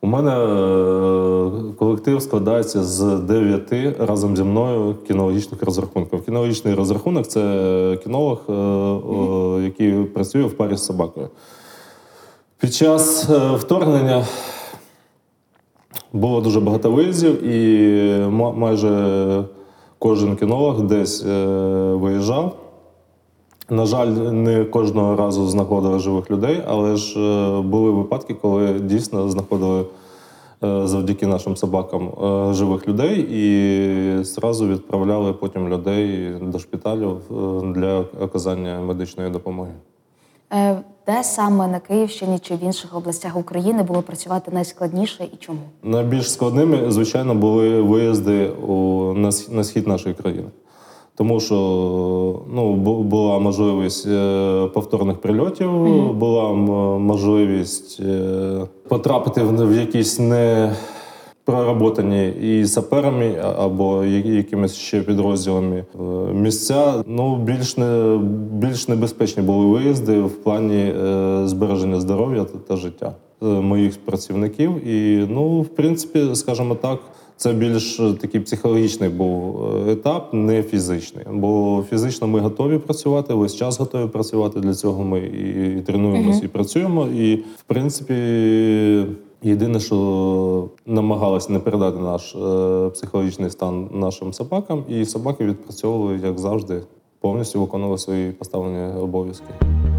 У 0.05 0.07
мене 0.07 0.31
е, 0.31 1.73
колектив 1.79 2.21
складається 2.21 2.83
з 2.83 3.19
дев'яти 3.19 3.95
разом 3.99 4.37
зі 4.37 4.43
мною 4.43 4.95
кінологічних 5.07 5.63
розрахунків. 5.63 6.25
Кінологічний 6.25 6.73
розрахунок 6.73 7.27
це 7.27 7.99
кінолог, 8.03 8.41
е, 8.49 8.53
е, 8.53 9.63
який 9.63 10.03
працює 10.03 10.43
в 10.43 10.57
парі 10.57 10.75
з 10.77 10.85
собакою. 10.85 11.29
Під 12.59 12.73
час 12.73 13.29
е, 13.29 13.55
вторгнення 13.55 14.25
було 16.13 16.41
дуже 16.41 16.59
багато 16.59 16.91
виїздів, 16.91 17.43
і 17.43 18.29
майже 18.29 19.43
кожен 19.99 20.35
кінолог 20.35 20.81
десь 20.81 21.25
е, 21.25 21.45
виїжджав. 21.93 22.55
На 23.69 23.85
жаль, 23.85 24.07
не 24.07 24.65
кожного 24.65 25.15
разу 25.15 25.47
знаходили 25.47 25.99
живих 25.99 26.31
людей, 26.31 26.63
але 26.67 26.95
ж 26.95 27.19
е, 27.19 27.61
були 27.61 27.91
випадки, 27.91 28.33
коли 28.33 28.73
дійсно 28.73 29.29
знаходили 29.29 29.85
завдяки 30.61 31.27
нашим 31.27 31.55
собакам 31.55 32.11
живих 32.53 32.87
людей 32.87 33.27
і 33.29 34.23
зразу 34.23 34.67
відправляли 34.67 35.33
потім 35.33 35.69
людей 35.69 36.33
до 36.41 36.59
шпиталю 36.59 37.17
е, 37.31 37.33
для 37.73 37.99
оказання 37.99 38.79
медичної 38.79 39.29
допомоги. 39.29 39.71
Де 41.07 41.23
саме 41.23 41.67
на 41.67 41.79
Київщині 41.79 42.39
чи 42.39 42.55
в 42.55 42.63
інших 42.63 42.97
областях 42.97 43.37
України 43.37 43.83
було 43.83 44.01
працювати 44.01 44.51
найскладніше 44.51 45.23
і 45.33 45.37
чому? 45.39 45.59
Найбільш 45.83 46.31
складними, 46.31 46.91
звичайно, 46.91 47.35
були 47.35 47.81
виїзди 47.81 48.47
у, 48.49 48.73
на, 49.13 49.29
на 49.49 49.63
схід 49.63 49.87
нашої 49.87 50.15
країни. 50.15 50.47
Тому 51.15 51.39
що 51.39 51.55
ну, 52.53 52.73
була 53.03 53.39
можливість 53.39 54.07
е, 54.07 54.67
повторних 54.73 55.17
прильотів, 55.17 55.71
була 56.13 56.53
можливість 56.99 57.99
е, 57.99 58.67
потрапити 58.87 59.43
в 59.43 59.75
якісь 59.75 60.19
не 60.19 60.75
проработані 61.45 62.29
і 62.29 62.65
саперами 62.65 63.35
або 63.57 64.05
якимись 64.05 64.75
ще 64.75 65.01
підрозділами 65.01 65.85
е, 65.99 66.03
місця. 66.33 67.03
Ну, 67.07 67.35
більш, 67.35 67.77
не, 67.77 68.19
більш 68.51 68.87
небезпечні 68.87 69.43
були 69.43 69.65
виїзди 69.65 70.21
в 70.21 70.43
плані 70.43 70.93
е, 71.05 71.41
збереження 71.45 71.99
здоров'я 71.99 72.43
та, 72.43 72.57
та 72.57 72.75
життя 72.75 73.13
е, 73.43 73.45
моїх 73.45 73.97
працівників. 73.97 74.87
І, 74.87 75.27
ну, 75.29 75.61
в 75.61 75.67
принципі, 75.67 76.35
скажімо 76.35 76.75
так, 76.75 76.99
Це 77.37 77.53
більш 77.53 78.01
такий 78.21 78.41
психологічний 78.41 79.09
був 79.09 79.65
етап, 79.89 80.33
не 80.33 80.63
фізичний. 80.63 81.25
Бо 81.31 81.83
фізично 81.89 82.27
ми 82.27 82.39
готові 82.39 82.77
працювати, 82.77 83.33
весь 83.33 83.55
час 83.55 83.79
готові 83.79 84.07
працювати. 84.07 84.59
Для 84.59 84.73
цього 84.73 85.03
ми 85.03 85.19
і, 85.19 85.77
і 85.77 85.81
тренуємося, 85.81 86.41
і 86.45 86.47
працюємо. 86.47 87.07
І 87.07 87.35
в 87.35 87.63
принципі, 87.67 88.13
єдине, 89.41 89.79
що 89.79 90.69
намагалися 90.85 91.51
не 91.53 91.59
передати 91.59 91.99
наш 91.99 92.35
е, 92.35 92.89
психологічний 92.89 93.49
стан 93.49 93.89
нашим 93.93 94.33
собакам, 94.33 94.83
і 94.89 95.05
собаки 95.05 95.45
відпрацьовували, 95.45 96.19
як 96.23 96.39
завжди, 96.39 96.81
повністю 97.19 97.61
виконували 97.61 97.97
свої 97.97 98.31
поставлені 98.31 98.97
обов'язки. 98.97 99.45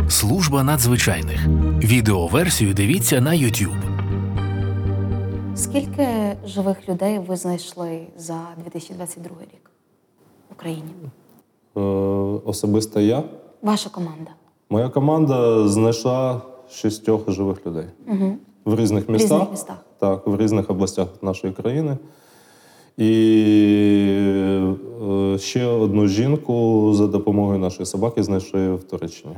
Служба 0.08 0.62
надзвичайних. 0.62 1.46
Відеоверсію 1.82 2.74
дивіться 2.74 3.20
на 3.20 3.30
YouTube. 3.30 3.82
Скільки 5.54 6.08
живих 6.46 6.88
людей 6.88 7.18
ви 7.18 7.36
знайшли 7.36 8.00
за 8.16 8.40
2022 8.64 9.30
рік 9.42 9.70
в 10.50 10.52
Україні? 10.52 10.90
Е, 11.76 11.80
особисто 12.44 13.00
я. 13.00 13.22
Ваша 13.62 13.90
команда? 13.90 14.30
Моя 14.70 14.88
команда 14.88 15.68
знайшла 15.68 16.40
шістьох 16.70 17.30
живих 17.30 17.66
людей 17.66 17.84
Угу. 18.08 18.36
В 18.66 18.80
різних 18.80 19.08
містах. 19.08 19.30
різних 19.32 19.50
містах. 19.50 19.76
Так, 19.98 20.26
в 20.26 20.36
різних 20.36 20.70
областях 20.70 21.08
нашої 21.22 21.52
країни. 21.52 21.96
І 22.96 23.12
е, 25.02 25.38
ще 25.38 25.66
одну 25.66 26.08
жінку 26.08 26.90
за 26.94 27.06
допомогою 27.06 27.58
нашої 27.58 27.86
собаки 27.86 28.22
знайшли 28.22 28.74
в 28.74 28.82
Туреччині. 28.84 29.36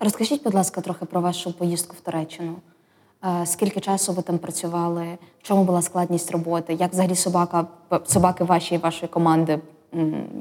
Розкажіть, 0.00 0.42
будь 0.44 0.54
ласка, 0.54 0.80
трохи 0.80 1.04
про 1.04 1.20
вашу 1.20 1.52
поїздку 1.52 1.96
в 1.98 2.00
Туреччину. 2.00 2.54
Е, 3.24 3.46
Скільки 3.46 3.80
часу 3.80 4.12
ви 4.12 4.22
там 4.22 4.38
працювали? 4.38 5.18
В 5.38 5.42
чому 5.42 5.64
була 5.64 5.82
складність 5.82 6.30
роботи? 6.30 6.74
Як 6.74 6.92
взагалі 6.92 7.14
собака, 7.14 7.66
собаки 8.04 8.44
ваші 8.44 8.74
і 8.74 8.78
вашої 8.78 9.08
команди, 9.08 9.58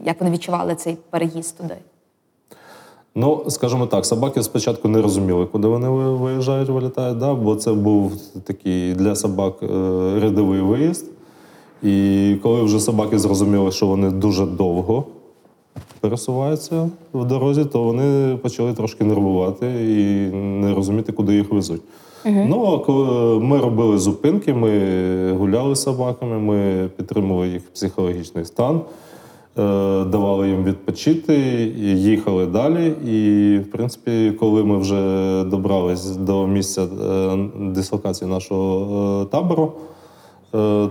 як 0.06 0.20
вони 0.22 0.32
відчували 0.32 0.76
цей 0.76 0.98
переїзд 1.10 1.58
туди? 1.58 1.76
Ну, 3.20 3.44
скажімо 3.48 3.86
так, 3.86 4.06
собаки 4.06 4.44
спочатку 4.44 4.88
не 4.88 5.02
розуміли, 5.02 5.46
куди 5.46 5.68
вони 5.68 5.90
виїжджають, 5.90 6.70
вилітають, 6.70 7.18
да? 7.18 7.34
бо 7.34 7.56
це 7.56 7.74
був 7.74 8.14
такий 8.44 8.94
для 8.94 9.16
собак 9.16 9.54
е, 9.64 9.68
рядовий 10.20 10.62
виїзд. 10.62 11.06
І 11.84 12.36
коли 12.44 12.64
вже 12.64 12.80
собаки 12.80 13.20
зрозуміли, 13.20 13.72
що 13.72 13.88
вони 13.88 14.10
дуже 14.10 14.46
довго 14.46 15.04
пересуваються 16.00 16.90
в 17.14 17.26
дорозі, 17.26 17.66
то 17.66 17.84
вони 17.84 18.38
почали 18.38 18.74
трошки 18.74 19.04
нервувати 19.04 19.66
і 19.68 20.36
не 20.36 20.74
розуміти, 20.74 21.12
куди 21.12 21.36
їх 21.36 21.52
везуть. 21.52 21.82
Ну, 22.26 22.66
а 22.66 22.86
коли 22.86 23.40
ми 23.40 23.58
робили 23.58 23.98
зупинки, 23.98 24.54
ми 24.54 25.34
гуляли 25.34 25.76
з 25.76 25.82
собаками, 25.82 26.40
ми 26.40 26.90
підтримували 26.98 27.48
їх 27.48 27.70
психологічний 27.74 28.46
стан. 28.46 28.82
Е, 29.58 29.62
давали 30.06 30.50
їм 30.50 30.64
відпочити, 30.64 31.36
їхали 31.96 32.46
далі. 32.46 32.94
І, 33.06 33.58
в 33.58 33.72
принципі, 33.72 34.32
коли 34.40 34.64
ми 34.64 34.78
вже 34.78 35.44
добрались 35.44 36.06
до 36.06 36.48
місця 36.48 36.82
е, 36.82 37.50
дислокації 37.60 38.30
нашого 38.30 39.22
е, 39.22 39.26
табору, 39.26 39.74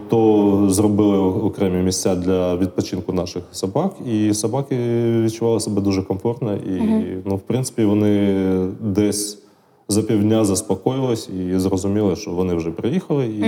то 0.08 0.66
зробили 0.68 1.18
окремі 1.18 1.82
місця 1.82 2.16
для 2.16 2.56
відпочинку 2.56 3.12
наших 3.12 3.42
собак, 3.52 3.92
і 4.06 4.34
собаки 4.34 4.76
відчували 5.22 5.60
себе 5.60 5.80
дуже 5.80 6.02
комфортно. 6.02 6.54
І, 6.54 6.80
ну, 7.24 7.36
в 7.36 7.40
принципі, 7.40 7.84
вони 7.84 8.36
десь 8.80 9.42
за 9.88 10.02
півдня 10.02 10.44
заспокоїлись 10.44 11.28
і 11.28 11.58
зрозуміли, 11.58 12.16
що 12.16 12.30
вони 12.30 12.54
вже 12.54 12.70
приїхали, 12.70 13.26
і 13.26 13.42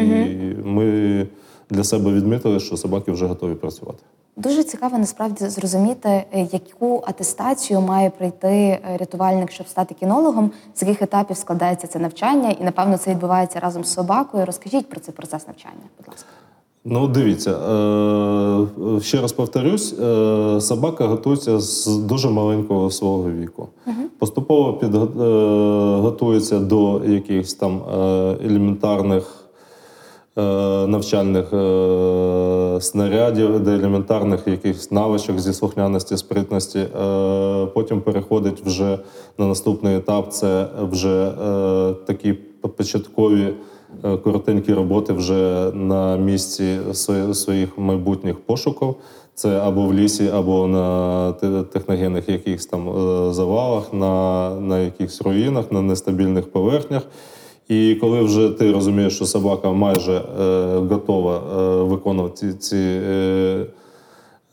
ми 0.64 1.26
для 1.70 1.84
себе 1.84 2.12
відмітили, 2.12 2.60
що 2.60 2.76
собаки 2.76 3.12
вже 3.12 3.26
готові 3.26 3.54
працювати. 3.54 4.02
Дуже 4.42 4.64
цікаво 4.64 4.98
насправді 4.98 5.48
зрозуміти, 5.48 6.08
е, 6.08 6.48
яку 6.52 7.02
атестацію 7.06 7.80
має 7.80 8.10
пройти 8.10 8.48
е, 8.48 8.80
рятувальник, 9.00 9.50
щоб 9.50 9.68
стати 9.68 9.94
кінологом, 10.00 10.50
з 10.74 10.82
яких 10.82 11.02
етапів 11.02 11.36
складається 11.36 11.86
це 11.86 11.98
навчання, 11.98 12.50
і 12.60 12.64
напевно 12.64 12.96
це 12.98 13.10
відбувається 13.10 13.60
разом 13.60 13.84
з 13.84 13.92
собакою. 13.92 14.46
Розкажіть 14.46 14.88
про 14.88 15.00
цей 15.00 15.14
процес 15.14 15.46
навчання, 15.46 15.82
будь 15.98 16.08
ласка. 16.08 16.28
Ну, 16.84 17.08
дивіться, 17.08 17.50
е, 17.50 19.00
ще 19.00 19.20
раз 19.20 19.32
повторюсь, 19.32 19.94
собака 20.66 21.06
готується 21.06 21.60
з 21.60 21.86
дуже 21.86 22.30
маленького 22.30 22.90
свого 22.90 23.30
віку. 23.30 23.68
Поступово 24.18 24.72
підго- 24.72 25.22
е, 25.22 26.00
готується 26.00 26.58
до 26.58 27.04
якихось 27.04 27.54
там 27.54 27.80
елементарних 28.44 29.39
навчальних 30.36 31.52
е, 31.52 32.80
снарядів, 32.80 33.60
до 33.60 33.70
елементарних 33.70 34.46
якихось 34.46 34.90
навичок 34.90 35.40
зі 35.40 35.52
слухняності, 35.52 36.16
спритності. 36.16 36.78
Е, 36.78 37.66
Потім 37.74 38.00
переходить 38.00 38.62
вже 38.66 38.98
на 39.38 39.46
наступний 39.46 39.96
етап. 39.96 40.32
Це 40.32 40.66
вже 40.90 41.28
е, 41.28 41.94
такі 42.06 42.32
початкові 42.76 43.54
е, 44.04 44.16
коротенькі 44.16 44.74
роботи 44.74 45.12
вже 45.12 45.70
на 45.74 46.16
місці 46.16 46.78
своїх 47.32 47.78
майбутніх 47.78 48.40
пошуків. 48.40 48.94
Це 49.34 49.58
або 49.58 49.86
в 49.86 49.94
лісі, 49.94 50.28
або 50.28 50.66
на 50.66 51.32
техногенних 51.72 52.28
якихось 52.28 52.66
там 52.66 52.88
е, 52.88 53.32
завалах, 53.32 53.92
на, 53.92 54.50
на 54.60 54.78
якихось 54.78 55.22
руїнах, 55.22 55.72
на 55.72 55.82
нестабільних 55.82 56.52
поверхнях. 56.52 57.02
І 57.70 57.94
коли 57.94 58.22
вже 58.22 58.48
ти 58.48 58.72
розумієш, 58.72 59.16
що 59.16 59.26
собака 59.26 59.72
майже 59.72 60.12
е, 60.12 60.76
готова 60.90 61.36
е, 61.36 61.82
виконувати 61.82 62.52
ці, 62.54 62.76
е, 62.76 63.66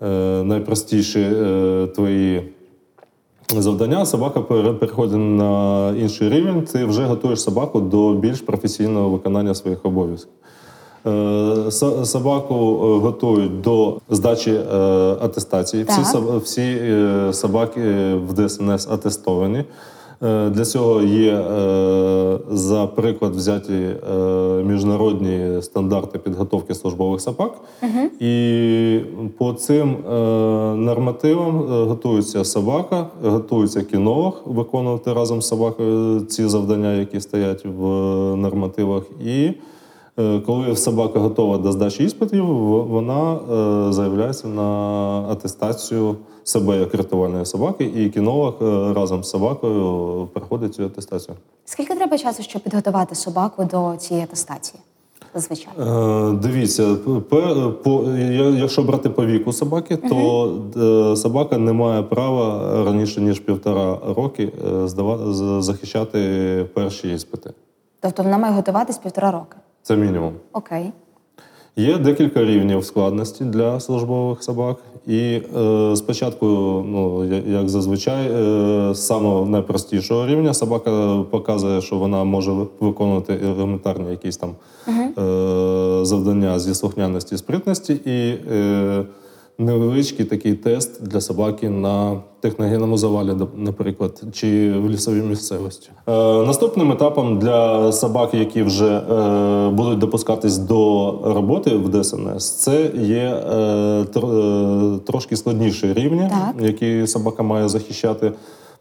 е, 0.01 0.43
найпростіші 0.43 1.19
е, 1.19 1.87
твої 1.95 2.49
завдання, 3.57 4.05
собака 4.05 4.41
переходить 4.41 5.17
на 5.17 5.93
інший 5.99 6.29
рівень. 6.29 6.61
Ти 6.61 6.85
вже 6.85 7.03
готуєш 7.05 7.41
собаку 7.41 7.81
до 7.81 8.13
більш 8.13 8.41
професійного 8.41 9.09
виконання 9.09 9.55
своїх 9.55 9.85
обов'язків. 9.85 10.33
Е, 11.07 11.71
Собаку 12.05 12.55
е, 12.55 12.99
готують 12.99 13.61
до 13.61 13.97
здачі 14.09 14.51
е, 14.51 14.77
атестації. 15.21 15.83
Всі, 15.83 16.01
Так. 16.13 16.41
всі 16.43 16.81
собаки 17.31 18.13
в 18.27 18.33
ДСНС 18.33 18.87
атестовані. 18.87 19.63
Е, 20.23 20.49
Для 20.49 20.65
цього 20.65 21.01
є 21.01 21.33
е, 21.33 22.39
за 22.51 22.87
приклад 22.87 23.35
взяті 23.35 23.73
е, 23.73 24.15
міжнародні 24.63 25.61
стандарти 25.61 26.19
підготовки 26.19 26.75
службових 26.75 27.21
собак. 27.21 27.51
І 28.19 28.99
по 29.37 29.53
цим 29.53 29.95
нормативам 30.85 31.59
готується 31.87 32.45
собака, 32.45 33.07
готується 33.23 33.81
кінолог 33.81 34.41
виконувати 34.45 35.13
разом 35.13 35.41
з 35.41 35.47
собакою 35.47 36.21
ці 36.21 36.47
завдання, 36.47 36.93
які 36.93 37.21
стоять 37.21 37.65
в 37.65 37.85
нормативах. 38.35 39.03
І 39.25 39.51
Коли 40.45 40.75
собака 40.75 41.19
готова 41.19 41.57
до 41.57 41.71
здачі 41.71 42.03
іспитів, 42.03 42.45
вона 42.87 43.33
е, 43.35 43.93
заявляється 43.93 44.47
на 44.47 44.63
атестацію 45.31 46.15
себе 46.43 46.77
як 46.79 46.95
рятувальної 46.95 47.45
собаки, 47.45 47.83
і 47.83 48.09
кінолог 48.09 48.53
е, 48.61 48.93
разом 48.93 49.23
з 49.23 49.29
собакою 49.29 50.27
проходить 50.33 50.75
цю 50.75 50.85
атестацію. 50.85 51.35
Скільки 51.65 51.95
треба 51.95 52.17
часу, 52.17 52.43
щоб 52.43 52.61
підготувати 52.61 53.15
собаку 53.15 53.63
до 53.71 53.95
цієї 53.97 54.23
атестації? 54.23 54.79
Зазвичай. 55.33 55.73
Е, 55.79 56.31
Дивіться, 56.41 56.95
по, 57.83 58.03
якщо 58.57 58.83
брати 58.83 59.09
по 59.09 59.25
віку 59.25 59.53
собаки, 59.53 59.97
то 59.97 60.51
е, 61.11 61.15
собака 61.15 61.57
не 61.57 61.73
має 61.73 62.03
права 62.03 62.71
раніше 62.85 63.21
ніж 63.21 63.39
півтора 63.39 63.97
роки 64.15 64.51
е, 64.67 64.87
здава- 64.87 65.61
захищати 65.61 66.19
перші 66.73 67.13
іспити. 67.13 67.51
Тобто 67.99 68.23
вона 68.23 68.37
має 68.37 68.53
готуватись 68.53 68.97
півтора 68.97 69.31
роки. 69.31 69.57
Це 69.87 69.95
мінімум. 69.95 70.33
Окей. 70.53 70.91
Є 71.75 71.97
декілька 71.97 72.45
рівнів 72.45 72.85
складності 72.85 73.43
для 73.43 73.79
службових 73.79 74.43
собак. 74.43 74.77
І 75.07 75.41
е, 75.57 75.95
спочатку, 75.95 76.45
ну 76.87 77.25
як 77.47 77.69
зазвичай, 77.69 78.31
е, 78.31 78.93
з 78.93 79.07
самого 79.07 79.45
найпростішого 79.45 80.27
рівня 80.27 80.53
собака 80.53 81.23
показує, 81.31 81.81
що 81.81 81.95
вона 81.95 82.23
може 82.23 82.51
виконувати 82.79 83.39
елементарні 83.43 84.11
якісь 84.11 84.37
там 84.37 84.55
е, 84.87 86.05
завдання 86.05 86.59
зі 86.59 86.75
слухняності 86.75 87.35
і 87.35 87.37
спритності, 87.37 87.93
і 87.93 88.51
е, 88.53 89.03
невеличкий 89.57 90.25
такий 90.25 90.53
тест 90.53 91.03
для 91.03 91.21
собаки 91.21 91.69
на 91.69 92.21
техногенному 92.39 92.97
завалі, 92.97 93.31
наприклад, 93.55 94.23
чи 94.33 94.71
в 94.71 94.89
лісовій 94.89 95.21
місцевості. 95.21 95.89
Е, 96.07 96.11
наступним 96.45 96.91
етапом 96.91 97.39
для 97.39 97.91
собак, 97.91 98.33
які 98.33 98.63
вже 98.63 98.97
е, 98.97 99.69
будуть 99.69 99.99
допускатись 99.99 100.57
до 100.57 101.11
роботи 101.25 101.69
в 101.75 101.89
ДСНС, 102.03 102.51
це 102.51 102.91
є 103.01 103.41
е, 103.51 103.55
тр- 104.13 104.95
е, 104.95 104.99
трошки 104.99 105.37
складніші 105.37 105.93
рівні, 105.93 106.29
Так. 106.29 106.65
які 106.67 107.07
собака 107.07 107.43
має 107.43 107.69
захищати. 107.69 108.31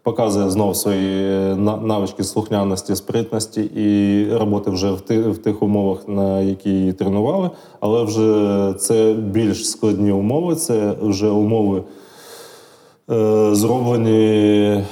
Показує 0.07 0.49
знов 0.49 0.75
свої 0.75 1.55
навички 1.81 2.23
слухняності, 2.23 2.95
спритності 2.95 3.61
і 3.61 4.27
роботи 4.33 4.71
вже 4.71 4.91
в 4.91 5.01
тих, 5.01 5.27
в 5.27 5.37
тих 5.37 5.63
умовах, 5.63 6.07
на 6.07 6.41
які 6.41 6.69
її 6.69 6.93
тренували. 6.93 7.49
Але 7.79 8.03
вже 8.03 8.73
це 8.79 9.13
більш 9.13 9.69
складні 9.69 10.11
умови, 10.11 10.55
це 10.55 10.95
вже 11.01 11.29
умови 11.29 11.83
е, 13.11 13.49
зроблені 13.55 14.83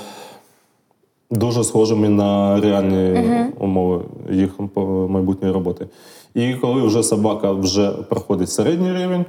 дуже 1.32 1.64
схожими 1.64 2.10
на 2.10 2.62
реальні 2.62 3.22
умови 3.60 4.02
їх 4.32 4.60
майбутньої 5.10 5.54
роботи. 5.54 5.88
І 6.34 6.54
коли 6.54 6.82
вже 6.82 7.04
собака 7.04 7.52
вже 7.52 7.92
проходить 7.92 8.50
середній 8.50 8.94
рівень 8.94 9.26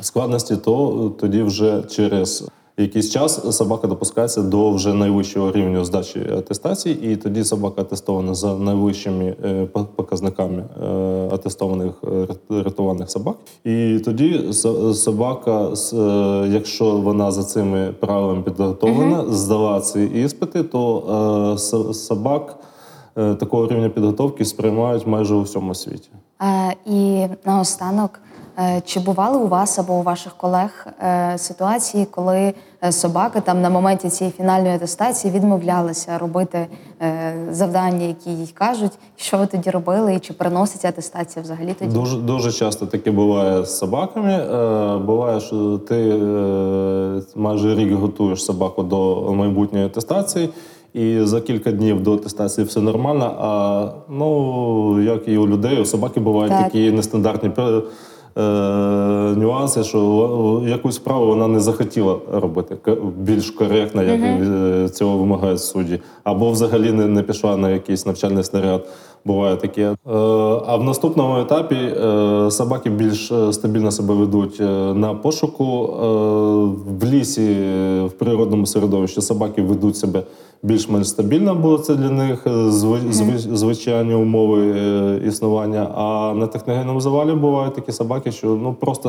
складності, 0.00 0.56
то 0.56 1.12
тоді 1.20 1.42
вже 1.42 1.82
через 1.82 2.48
якийсь 2.76 3.10
час 3.10 3.56
собака 3.56 3.86
допускається 3.86 4.42
до 4.42 4.70
вже 4.70 4.94
найвищого 4.94 5.52
рівня 5.52 5.84
здачі 5.84 6.20
атестації, 6.38 7.12
і 7.12 7.16
тоді 7.16 7.44
собака 7.44 7.80
атестована 7.82 8.34
за 8.34 8.54
найвищими 8.58 9.36
е, 9.44 9.66
показниками 9.96 10.64
е, 10.82 10.86
атестованих 11.34 11.92
е, 12.04 12.26
рятувальних 12.62 13.10
собак. 13.10 13.36
І 13.64 13.98
тоді 14.04 14.52
собака, 14.94 15.68
е, 15.92 15.96
якщо 16.48 16.84
вона 16.84 17.30
за 17.32 17.44
цими 17.44 17.94
правилами 18.00 18.42
підготовлена, 18.42 19.24
здала 19.28 19.80
ці 19.80 20.00
іспити, 20.00 20.62
то 20.62 21.54
е, 21.54 21.94
собак 21.94 22.58
е, 23.16 23.34
такого 23.34 23.68
рівня 23.68 23.88
підготовки 23.88 24.44
сприймають 24.44 25.06
майже 25.06 25.34
у 25.34 25.42
всьому 25.42 25.74
світі. 25.74 26.08
Е, 26.42 26.76
і 26.86 27.26
наостанок, 27.46 28.20
е, 28.24 28.31
чи 28.84 29.00
бували 29.00 29.38
у 29.38 29.48
вас 29.48 29.78
або 29.78 29.94
у 29.94 30.02
ваших 30.02 30.32
колег 30.36 30.86
е, 31.02 31.38
ситуації, 31.38 32.06
коли 32.10 32.54
е, 32.84 32.92
собаки 32.92 33.40
там 33.40 33.62
на 33.62 33.70
моменті 33.70 34.08
цієї 34.08 34.34
фінальної 34.36 34.74
атестації 34.74 35.34
відмовлялися 35.34 36.18
робити 36.18 36.66
е, 37.02 37.34
завдання, 37.50 38.06
які 38.06 38.30
їй 38.30 38.52
кажуть? 38.54 38.92
Що 39.16 39.38
ви 39.38 39.46
тоді 39.46 39.70
робили, 39.70 40.14
і 40.14 40.18
чи 40.18 40.32
приноситься 40.32 40.88
атестація 40.88 41.42
взагалі 41.42 41.74
тоді? 41.78 41.94
Дуже 41.94 42.16
дуже 42.16 42.52
часто 42.52 42.86
таке 42.86 43.10
буває 43.10 43.64
з 43.64 43.78
собаками. 43.78 44.32
Е, 44.32 44.98
буває, 44.98 45.40
що 45.40 45.78
ти 45.78 45.96
е, 45.96 47.22
майже 47.36 47.74
рік 47.74 47.92
готуєш 47.92 48.44
собаку 48.44 48.82
до 48.82 49.32
майбутньої 49.34 49.86
атестації, 49.86 50.50
і 50.94 51.20
за 51.20 51.40
кілька 51.40 51.72
днів 51.72 52.02
до 52.02 52.14
атестації 52.14 52.66
все 52.66 52.80
нормально. 52.80 53.36
А 53.40 53.88
ну 54.08 55.02
як 55.02 55.28
і 55.28 55.38
у 55.38 55.48
людей, 55.48 55.80
у 55.80 55.84
собаки 55.84 56.20
бувають 56.20 56.52
Так. 56.52 56.64
такі 56.64 56.90
нестандартні 56.92 57.50
е, 57.58 57.82
нюанси, 59.36 59.84
що 59.84 60.62
якусь 60.66 60.94
справу 60.94 61.26
вона 61.26 61.48
не 61.48 61.60
захотіла 61.60 62.16
робити 62.32 62.76
більш 63.18 63.50
коректно, 63.50 64.02
як 64.02 64.20
е, 64.20 64.88
цього 64.88 65.18
вимагають 65.18 65.60
судді, 65.60 66.00
або 66.24 66.50
взагалі 66.50 66.92
не, 66.92 67.06
не 67.06 67.22
пішла 67.22 67.56
на 67.56 67.70
якийсь 67.70 68.06
навчальний 68.06 68.44
снаряд. 68.44 68.86
Буває 69.24 69.56
таке. 69.56 69.82
Е, 69.82 69.96
а 70.66 70.76
в 70.76 70.84
наступному 70.84 71.40
етапі 71.40 71.74
е, 71.74 72.50
собаки 72.50 72.90
більш 72.90 73.32
е, 73.32 73.52
стабільно 73.52 73.90
себе 73.90 74.14
ведуть 74.14 74.60
е, 74.60 74.64
на 74.94 75.14
пошуку. 75.14 75.64
Е, 75.64 76.32
в 76.98 77.04
лісі, 77.04 77.42
е, 77.42 78.04
в 78.04 78.12
природному 78.12 78.66
середовищі 78.66 79.20
собаки 79.20 79.62
ведуть 79.62 79.96
себе 79.96 80.22
більш-менш 80.62 81.08
стабільно, 81.08 81.54
бо 81.54 81.78
це 81.78 81.94
для 81.94 82.10
них 82.10 82.46
е, 82.46 82.50
зви- 82.50 83.12
зви- 83.12 83.54
звичайні 83.56 84.14
умови 84.14 84.72
е, 84.76 85.20
існування. 85.26 85.90
А 85.94 86.32
на 86.36 86.46
техногенному 86.46 87.00
завалі 87.00 87.32
бувають 87.32 87.74
такі 87.74 87.92
собаки, 87.92 88.32
що 88.32 88.46
ну 88.46 88.74
просто 88.74 89.08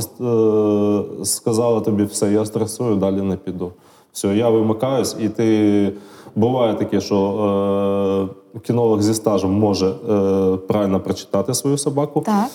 е, 1.22 1.26
сказала 1.26 1.80
тобі 1.82 2.04
все, 2.04 2.32
я 2.32 2.46
стресую, 2.46 2.96
далі 2.96 3.22
не 3.22 3.36
піду. 3.36 3.72
Все, 4.14 4.36
я 4.36 4.50
вимикаюсь, 4.50 5.16
і 5.20 5.30
ти 5.30 5.92
буває 6.36 6.74
таке, 6.74 7.02
що 7.02 8.30
е, 8.56 8.60
кінолог 8.60 9.02
зі 9.02 9.14
стажем 9.14 9.52
може 9.54 9.88
е, 9.88 10.58
правильно 10.68 11.00
прочитати 11.00 11.54
свою 11.54 11.78
собаку, 11.78 12.22
Так. 12.26 12.48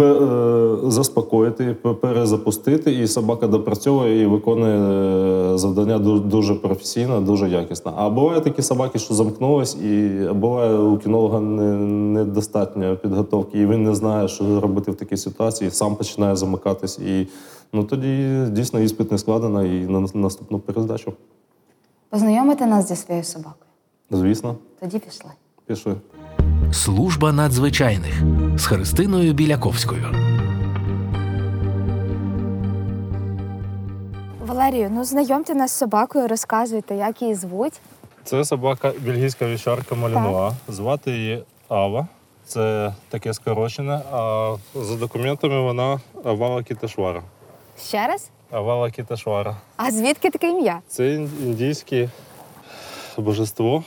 Е, 0.00 0.76
заспокоїти, 0.90 1.74
перезапустити, 1.74 2.92
і 2.92 3.06
собака 3.08 3.46
допрацьовує 3.46 4.22
і 4.22 4.26
виконує 4.26 4.78
е, 5.54 5.58
завдання 5.58 5.98
дуже 6.18 6.54
професійно, 6.54 7.20
дуже 7.20 7.48
якісно. 7.48 7.92
А 7.96 8.10
буває 8.10 8.40
такі 8.40 8.62
собаки, 8.62 8.98
що 8.98 9.14
замкнулись, 9.14 9.74
і 9.74 10.08
буває 10.34 10.78
у 10.78 10.98
кінолога 10.98 11.40
не- 11.40 11.76
недостатньо 12.20 12.96
підготовки, 12.96 13.60
і 13.60 13.66
він 13.66 13.82
не 13.84 13.94
знає, 13.94 14.28
що 14.28 14.60
робити 14.60 14.90
в 14.90 14.94
такій 14.94 15.16
ситуації, 15.16 15.70
сам 15.70 15.96
починає 15.96 16.36
замикатись. 16.36 16.98
І 16.98 17.26
ну 17.72 17.84
тоді 17.84 18.28
дійсно 18.50 18.80
іспит 18.80 19.12
не 19.12 19.18
складено 19.18 19.64
і 19.64 19.86
на 19.86 20.06
наступну 20.14 20.58
перездачу. 20.58 21.12
Познайомити 22.10 22.66
нас 22.66 22.88
зі 22.88 22.96
своєю 22.96 23.24
собакою. 23.24 23.54
Звісно, 24.10 24.54
Тоді 24.80 24.98
пішли. 24.98 25.30
пішли. 25.66 25.94
Служба 26.72 27.32
надзвичайних 27.32 28.22
з 28.56 28.66
Христиною 28.66 29.32
Біляковською. 29.32 30.04
Валерію, 34.46 34.90
ну 34.92 35.04
знайомте 35.04 35.54
нас 35.54 35.70
з 35.70 35.74
собакою, 35.78 36.28
розказуйте, 36.28 36.94
як 36.96 37.22
її 37.22 37.34
звуть. 37.34 37.72
Це 38.24 38.44
собака 38.44 38.92
бельгійська 39.00 39.46
вівчарка 39.46 39.94
Малінуа. 39.94 40.52
Звати 40.68 41.10
її 41.10 41.42
Ава. 41.68 42.06
Це 42.46 42.92
таке 43.08 43.34
скорочене. 43.34 44.00
А 44.12 44.54
за 44.74 44.96
документами 44.96 45.60
вона 45.60 46.00
Авала 46.24 46.62
Кітешвара. 46.62 47.22
Ще 47.80 48.06
раз? 48.06 48.30
Авала 48.50 48.90
Кітешвара. 48.90 49.56
А 49.76 49.90
звідки 49.90 50.30
таке 50.30 50.50
ім'я? 50.50 50.80
Це 50.88 51.14
індійське 51.14 52.08
божество, 53.18 53.84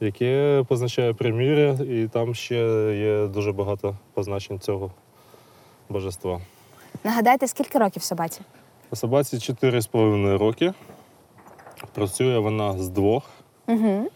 яке 0.00 0.64
позначає 0.68 1.14
примір'я, 1.14 1.70
і 1.70 2.08
там 2.08 2.34
ще 2.34 2.56
є 2.98 3.26
дуже 3.26 3.52
багато 3.52 3.96
позначень 4.14 4.60
цього 4.60 4.90
божества. 5.88 6.40
Нагадайте, 7.04 7.48
скільки 7.48 7.78
років 7.78 8.02
собаці? 8.02 8.40
Собаці 8.92 9.36
4,5 9.36 10.38
роки. 10.38 10.72
Працює 11.94 12.38
вона 12.38 12.78
з 12.78 12.88
двох. 12.88 13.22
Угу. 13.66 14.08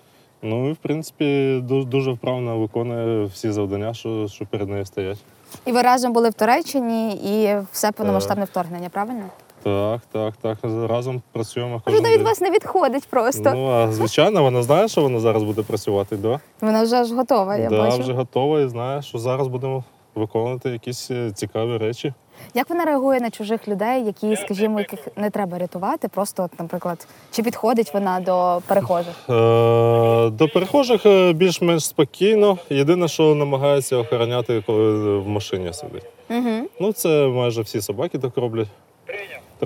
Ну 0.43 0.69
і 0.69 0.73
в 0.73 0.77
принципі 0.77 1.61
дуже 1.65 2.13
вправно 2.13 2.59
виконує 2.59 3.25
всі 3.25 3.51
завдання, 3.53 3.95
що, 3.95 4.29
що 4.29 4.47
перед 4.47 4.69
нею 4.69 4.87
стоять. 4.87 5.19
І 5.67 5.73
ви 5.73 5.83
разом 5.83 6.13
були 6.13 6.31
в 6.31 6.35
Туреччині 6.35 7.13
і 7.15 7.61
все 7.73 7.93
повномасштабне 7.93 8.45
вторгнення, 8.45 8.89
правильно? 8.89 9.25
Так, 9.63 10.01
так, 10.13 10.35
так. 10.43 10.59
Разом 10.89 11.23
працюємо 11.33 11.83
навіть 11.87 12.03
день. 12.03 12.23
вас 12.23 12.41
не 12.41 12.51
відходить 12.51 13.07
просто. 13.09 13.53
Ну 13.55 13.71
а 13.71 13.93
звичайно, 13.93 14.43
вона 14.43 14.63
знає, 14.63 14.89
що 14.89 15.01
вона 15.01 15.21
зараз 15.21 15.43
буде 15.43 15.63
працювати. 15.63 16.17
Да? 16.17 16.41
Вона 16.61 16.83
вже 16.83 17.05
ж 17.05 17.15
готова, 17.15 17.57
я 17.57 17.69
да, 17.69 17.79
бачу. 17.79 17.99
вже 17.99 18.13
готова 18.13 18.61
і 18.61 18.69
знає, 18.69 19.03
що 19.03 19.19
зараз 19.19 19.49
будемо 19.49 19.85
виконувати 20.15 20.71
якісь 20.71 21.11
е, 21.11 21.31
цікаві 21.35 21.77
речі. 21.77 22.13
Як 22.55 22.71
вона 22.71 22.85
реагує 22.85 23.21
на 23.21 23.31
чужих 23.31 23.69
людей, 23.69 24.05
які, 24.05 24.37
скажімо, 24.37 24.79
яких 24.79 25.09
не 25.17 25.31
треба 25.31 25.59
рятувати? 25.59 26.09
Просто, 26.09 26.43
от, 26.43 26.61
наприклад, 26.61 27.07
чи 27.31 27.43
підходить 27.43 27.95
вона 27.95 28.21
до 28.21 28.61
перехожих? 28.67 29.15
Е, 29.29 30.31
до 30.31 30.49
перехожих 30.55 31.07
е, 31.07 31.33
більш-менш 31.33 31.85
спокійно. 31.85 32.59
Єдине, 32.71 33.09
що 33.09 33.35
намагається 33.35 33.97
охороняти, 33.97 34.63
коли 34.67 35.19
в 35.19 35.29
машині 35.29 35.73
сидить. 35.73 36.07
Угу. 36.31 36.69
Ну, 36.81 36.93
це 36.93 37.27
майже 37.27 37.63
всі 37.63 37.81
собаки 37.81 38.19
так 38.19 38.37
роблять. 38.37 38.69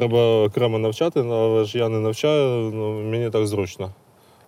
Треба 0.01 0.45
окремо 0.45 0.79
навчати, 0.79 1.23
ну, 1.23 1.35
але 1.35 1.65
ж 1.65 1.79
я 1.79 1.89
не 1.89 2.01
навчаю, 2.01 2.71
ну, 2.75 3.01
мені 3.11 3.31
так 3.31 3.47
зручно. 3.47 3.91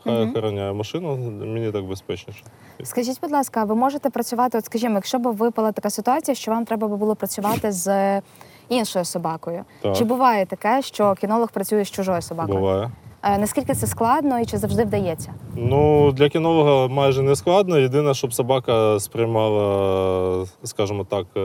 Хай 0.05 0.29
охороняє 0.29 0.73
машину, 0.73 1.17
мені 1.47 1.73
так 1.73 1.85
безпечніше. 1.85 2.43
Скажіть, 2.83 3.21
будь 3.23 3.31
ласка, 3.31 3.65
ви 3.65 3.75
можете 3.75 4.11
працювати, 4.11 4.59
от 4.59 4.65
скажімо, 4.65 4.95
якщо 4.95 5.19
б 5.19 5.27
випала 5.27 5.73
така 5.73 5.91
ситуація, 5.91 6.35
що 6.35 6.51
вам 6.51 6.65
треба 6.65 6.89
би 6.89 6.97
було 6.97 7.15
працювати 7.17 7.73
з 7.73 8.21
іншою 8.69 9.05
собакою? 9.05 9.65
Так. 9.83 9.97
Чи 9.97 10.05
буває 10.05 10.47
таке, 10.47 10.83
що 10.83 11.15
кінолог 11.21 11.51
працює 11.53 11.85
з 11.85 11.91
чужою 11.91 12.23
собакою? 12.23 12.59
Буває. 12.59 12.91
Е, 13.23 13.39
Наскільки 13.39 13.75
це 13.75 13.87
складно 13.87 14.41
і 14.41 14.47
чи 14.47 14.59
завжди 14.59 14.85
вдається? 14.85 15.35
Ну, 15.57 16.13
для 16.13 16.29
кінолога 16.29 16.89
майже 16.95 17.23
не 17.23 17.37
складно. 17.37 17.79
Єдине, 17.79 18.15
щоб 18.15 18.33
собака 18.35 19.01
сприймала, 19.01 20.47
скажімо 20.65 21.05
так, 21.05 21.27
е, 21.37 21.41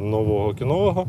нового 0.00 0.54
кінолога. 0.54 1.04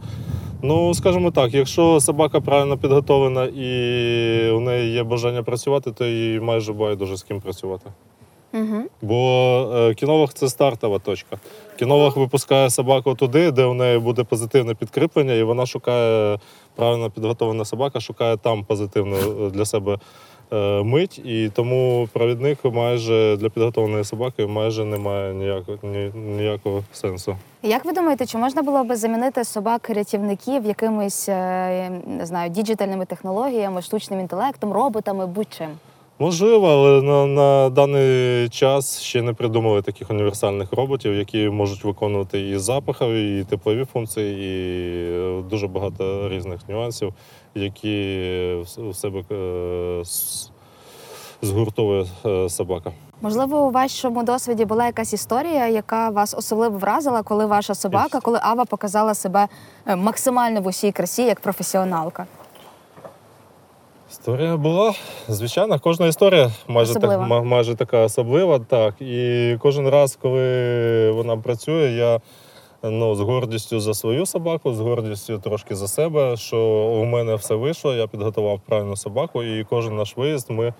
Ну, 0.66 0.94
скажімо 0.94 1.32
так, 1.32 1.54
якщо 1.54 2.00
собака 2.00 2.42
правильно 2.42 2.78
підготовлена 2.78 3.46
і 3.46 4.52
у 4.52 4.60
неї 4.60 4.94
є 4.94 5.04
бажання 5.04 5.44
працювати, 5.44 5.92
то 5.92 6.06
їй 6.06 6.40
майже 6.40 6.74
байдуже 6.74 7.18
з 7.18 7.24
ким 7.24 7.42
працювати. 7.42 7.90
Угу. 8.54 8.84
Бо 9.02 9.72
е, 9.76 9.94
кінолог 9.94 10.34
це 10.34 10.50
стартова 10.50 11.00
точка. 11.00 11.38
Кінолог 11.80 12.18
випускає 12.18 12.70
собаку 12.70 13.16
туди, 13.16 13.52
де 13.52 13.66
у 13.66 13.74
неї 13.74 14.00
буде 14.00 14.24
позитивне 14.24 14.76
підкріплення, 14.76 15.34
і 15.34 15.44
вона 15.44 15.66
шукає 15.66 16.40
правильно 16.76 17.10
підготовлена 17.10 17.66
собака, 17.66 18.00
шукає 18.00 18.38
там 18.38 18.64
позитивну 18.64 19.16
е, 19.16 19.50
для 19.50 19.66
себе 19.66 19.98
мить. 20.84 21.20
І 21.26 21.50
тому 21.54 22.10
провідник 22.14 22.58
майже 22.66 23.38
для 23.38 23.50
підготовленої 23.50 24.04
собаки 24.04 24.46
майже 24.48 24.86
немає 24.86 25.34
ніякого, 25.34 25.78
ні, 25.84 26.12
ніякого 26.16 26.84
сенсу. 26.94 27.36
Як 27.64 27.86
ви 27.86 27.94
думаєте, 27.94 28.26
чи 28.26 28.38
можна 28.38 28.62
було 28.62 28.84
би 28.84 28.96
замінити 28.96 29.44
собак-рятівників 29.44 30.66
якимись 30.66 31.30
е, 31.30 31.90
не 32.08 32.26
знаю, 32.26 32.50
діджитальними 32.50 33.06
технологіями, 33.06 33.82
штучним 33.82 34.20
інтелектом, 34.20 34.74
роботами, 34.74 35.28
будь-чим? 35.28 35.70
Можливо, 36.20 36.68
але 36.68 37.02
на, 37.02 37.26
на 37.26 37.70
даний 37.70 38.50
час 38.50 39.02
ще 39.02 39.22
не 39.22 39.34
придумали 39.34 39.82
таких 39.82 40.10
універсальних 40.10 40.74
роботів, 40.74 41.14
які 41.14 41.50
можуть 41.50 41.84
виконувати 41.84 42.50
і 42.50 42.58
запахові, 42.58 43.40
і 43.40 43.44
теплові 43.44 43.86
функції, 43.94 44.36
і 44.36 44.52
е, 45.12 45.42
дуже 45.50 45.68
багато 45.68 46.30
різних 46.30 46.70
нюансів, 46.70 47.14
які 47.56 48.58
в- 48.78 48.94
себе 48.96 49.24
е, 49.32 50.04
згуртовує 51.42 52.06
е, 52.26 52.50
собака. 52.50 52.92
Можливо, 53.22 53.62
у 53.68 53.72
вашому 53.72 54.24
досвіді 54.24 54.66
була 54.66 54.86
якась 54.86 55.14
історія, 55.14 55.68
яка 55.68 56.10
вас 56.10 56.36
особливо 56.38 56.78
вразила, 56.78 57.24
коли 57.24 57.46
ваша 57.46 57.76
собака, 57.76 58.20
коли 58.20 58.40
Ава 58.42 58.66
показала 58.66 59.14
себе 59.14 59.48
е, 59.88 59.96
максимально 59.96 60.62
в 60.62 60.68
усій 60.68 60.92
красі 60.92 61.24
як 61.24 61.40
професіоналка. 61.40 62.26
Історія 64.12 64.58
була. 64.58 64.94
Звичайно, 65.28 65.80
кожна 65.80 66.08
історія 66.08 66.52
майже, 66.68 66.94
так, 66.94 67.04
Особлива. 67.04 67.42
майже 67.44 67.76
така 67.76 67.98
особлива. 68.00 68.60
Так. 68.60 69.02
І 69.02 69.56
кожен 69.60 69.90
раз, 69.90 70.18
коли 70.22 71.12
вона 71.12 71.38
працює, 71.38 71.92
я 71.92 72.20
ну, 72.84 73.16
з 73.16 73.20
гордістю 73.20 73.80
за 73.80 73.94
свою 73.94 74.26
собаку, 74.26 74.74
з 74.74 74.80
гордістю 74.80 75.40
трошки 75.40 75.76
за 75.76 75.88
себе, 75.88 76.38
що 76.38 76.58
у 77.02 77.06
мене 77.06 77.36
все 77.36 77.56
вийшло, 77.56 77.94
я 77.94 78.08
підготував 78.08 78.60
правильну 78.66 78.96
собаку, 78.96 79.44
і 79.44 79.64
кожен 79.64 79.96
наш 79.96 80.18
виїзд 80.18 80.52
ми 80.52 80.74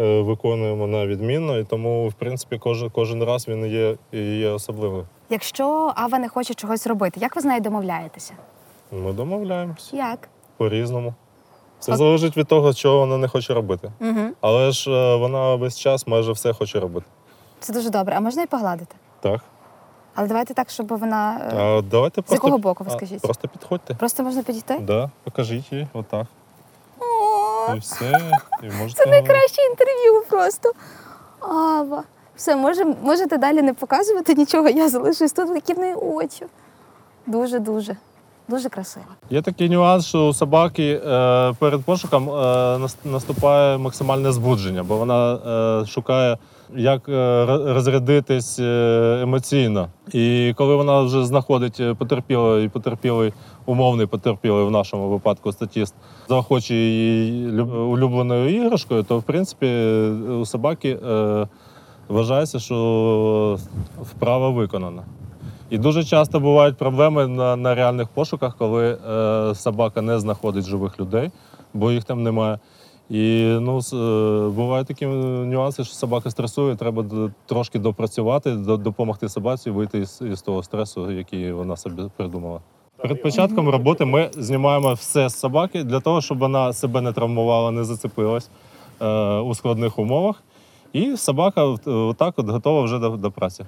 е, 0.00 0.20
виконуємо 0.20 0.86
на 0.86 1.06
відмінно. 1.06 1.58
І 1.58 1.64
тому, 1.64 2.08
в 2.08 2.14
принципі, 2.14 2.58
кожен, 2.58 2.90
кожен 2.90 3.24
раз 3.24 3.48
він 3.48 3.66
є, 3.66 3.96
є 4.22 4.48
особливим. 4.48 5.04
Якщо 5.30 5.92
Ава 5.96 6.18
не 6.18 6.28
хоче 6.28 6.54
чогось 6.54 6.86
робити, 6.86 7.20
як 7.20 7.36
ви 7.36 7.42
з 7.42 7.44
нею 7.44 7.60
домовляєтеся? 7.60 8.34
Ми 8.92 9.12
домовляємось 9.12 9.92
Як? 9.92 10.28
по-різному. 10.56 11.14
Все 11.80 11.92
А- 11.92 11.96
залежить 11.96 12.36
від 12.36 12.46
того, 12.46 12.72
що 12.72 12.98
вона 12.98 13.18
не 13.18 13.28
хоче 13.28 13.54
робити. 13.54 13.92
Угу. 14.00 14.20
Але 14.40 14.70
ж 14.70 14.90
е, 14.90 15.16
вона 15.16 15.54
весь 15.54 15.78
час 15.78 16.06
майже 16.06 16.32
все 16.32 16.52
хоче 16.52 16.80
робити. 16.80 17.06
Це 17.60 17.72
дуже 17.72 17.90
добре. 17.90 18.14
А 18.16 18.20
можна 18.20 18.42
і 18.42 18.46
погладити? 18.46 18.96
Так. 19.20 19.40
Але 20.16 20.28
давайте 20.28 20.54
так, 20.54 20.70
щоб 20.70 20.86
вона. 20.98 21.40
е, 21.52 21.56
А, 21.56 21.82
давайте 21.82 22.22
просто, 22.22 22.34
якого 22.34 22.58
боку, 22.58 22.84
ви 22.84 22.90
а, 22.94 22.96
скажіть? 22.96 23.22
Просто 23.22 23.48
підходьте. 23.48 23.94
Просто 23.94 24.22
можна 24.22 24.42
підійти? 24.42 24.78
Да, 24.80 25.10
покажіть 25.24 25.72
їй, 25.72 25.86
отак. 25.92 26.26
О, 27.00 27.74
І 27.74 27.78
все. 27.78 28.20
І 28.62 28.66
можете 28.80 29.04
це 29.04 29.10
найкраще 29.10 29.62
інтерв'ю 29.70 30.22
просто. 30.30 30.72
Ава. 31.40 32.02
Все, 32.36 32.56
може, 32.56 32.84
можете 33.02 33.38
далі 33.38 33.62
не 33.62 33.74
показувати 33.74 34.34
нічого, 34.34 34.68
я 34.68 34.88
залишусь 34.88 35.32
тут 35.32 35.54
такі 35.54 35.74
в 35.74 35.78
неї 35.78 35.94
очі. 35.94 36.46
Дуже, 37.26 37.58
дуже, 37.58 37.96
дуже 38.48 38.68
красиво. 38.68 39.06
Є 39.30 39.42
такий 39.42 39.68
нюанс, 39.68 40.06
що 40.06 40.26
у 40.28 40.34
собаки 40.34 41.00
е, 41.06 41.52
перед 41.58 41.84
пошуком 41.84 42.30
е, 42.30 42.78
наступає 43.04 43.78
максимальне 43.78 44.32
збудження, 44.32 44.82
бо 44.82 44.96
вона 44.96 45.34
е, 45.82 45.86
шукає, 45.86 46.38
як 46.74 47.08
е, 47.08 47.44
розрядитись 47.46 48.58
е, 48.58 49.18
емоційно. 49.22 49.88
І 50.12 50.54
коли 50.56 50.76
вона 50.76 51.00
вже 51.00 51.24
знаходить 51.24 51.80
е, 51.80 51.94
потерпілий 51.94 52.66
і 52.66 52.68
потерпілий, 52.68 53.32
умовний 53.66 54.06
потерпілий 54.06 54.64
в 54.64 54.70
нашому 54.70 55.08
випадку 55.08 55.52
статіст, 55.52 55.94
заохочує 56.28 56.90
її 56.90 57.60
улюбленою 57.60 58.56
іграшкою, 58.56 59.02
то 59.02 59.18
в 59.18 59.22
принципі 59.22 59.66
у 60.40 60.46
собаки 60.46 60.98
вважається, 62.08 62.58
що 62.58 63.58
вправа 64.02 64.50
виконана. 64.50 65.02
І 65.70 65.78
дуже 65.78 66.04
часто 66.04 66.40
бувають 66.40 66.76
проблеми 66.76 67.26
на, 67.26 67.56
на 67.56 67.74
реальних 67.74 68.08
пошуках, 68.08 68.56
коли 68.56 68.98
е, 69.08 69.54
собака 69.54 70.02
не 70.02 70.18
знаходить 70.18 70.64
живих 70.64 71.00
людей, 71.00 71.30
бо 71.74 71.92
їх 71.92 72.04
там 72.04 72.22
немає. 72.22 72.58
І 73.10 73.44
ну, 73.60 73.78
е, 73.78 74.50
бувають 74.50 74.86
такі 74.86 75.06
нюанси, 75.06 75.84
що 75.84 75.94
собака 75.94 76.30
стресує, 76.30 76.76
треба 76.76 77.04
трошки 77.46 77.78
допрацювати, 77.78 78.54
допомогти 78.56 79.28
собаці 79.28 79.70
вийти 79.70 79.98
із, 79.98 80.22
із 80.32 80.42
того 80.42 80.62
стресу, 80.62 81.12
який 81.12 81.52
вона 81.52 81.76
собі 81.76 82.02
придумала. 82.16 82.60
Перед 82.96 83.22
початком 83.22 83.68
роботи 83.68 84.04
ми 84.04 84.30
знімаємо 84.32 84.92
все 84.92 85.28
з 85.28 85.38
собаки 85.38 85.84
для 85.84 86.00
того, 86.00 86.20
щоб 86.20 86.38
вона 86.38 86.72
себе 86.72 87.00
не 87.00 87.12
травмувала, 87.12 87.70
не 87.70 87.84
зацепилась 87.84 88.50
е, 89.00 89.38
у 89.38 89.54
складних 89.54 89.98
умовах. 89.98 90.42
І 90.92 91.16
собака 91.16 91.64
отак 91.84 92.34
от 92.36 92.48
готова 92.48 92.82
вже 92.82 92.98
до, 92.98 93.10
до 93.10 93.30
праці. 93.30 93.64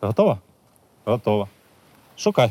Готова? 0.00 0.38
Готова. 1.04 1.48
Шукай. 2.16 2.50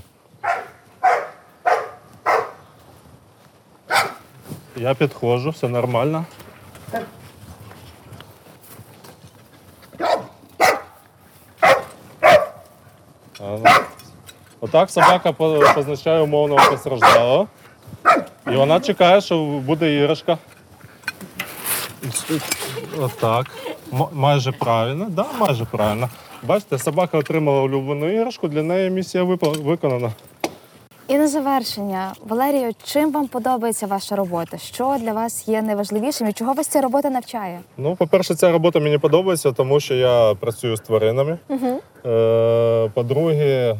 Я 4.75 4.93
підходжу, 4.93 5.49
все 5.49 5.67
нормально. 5.67 6.25
Отак 14.59 14.91
собака 14.91 15.31
позначає 15.75 16.21
умовного 16.21 16.71
постраждалого. 16.71 17.47
І 18.51 18.55
вона 18.55 18.79
чекає, 18.79 19.21
що 19.21 19.45
буде 19.45 19.95
іграшка. 19.95 20.37
Отак. 22.97 23.45
Майже 24.11 24.51
правильно. 24.51 25.05
Да, 25.09 25.25
майже 25.39 25.65
правильно. 25.65 26.09
Бачите, 26.43 26.77
собака 26.77 27.17
отримала 27.17 27.61
улюблену 27.61 28.11
іграшку, 28.11 28.47
для 28.47 28.63
неї 28.63 28.89
місія 28.89 29.23
виконана. 29.23 30.11
І 31.07 31.17
на 31.17 31.27
завершення, 31.27 32.13
Валерію, 32.27 32.71
чим 32.83 33.11
вам 33.11 33.27
подобається 33.27 33.87
ваша 33.87 34.15
робота? 34.15 34.57
Що 34.57 34.97
для 34.99 35.13
вас 35.13 35.47
є 35.47 35.61
найважливішим 35.61 36.27
і 36.27 36.33
чого 36.33 36.53
вас 36.53 36.67
ця 36.67 36.81
робота 36.81 37.09
навчає? 37.09 37.59
Ну, 37.77 37.95
по-перше, 37.95 38.35
ця 38.35 38.51
робота 38.51 38.79
мені 38.79 38.97
подобається, 38.97 39.51
тому 39.51 39.79
що 39.79 39.93
я 39.95 40.35
працюю 40.39 40.77
з 40.77 40.79
тваринами. 40.79 41.39
Угу. 41.49 41.79
Е, 42.05 42.91
по-друге, 42.93 43.75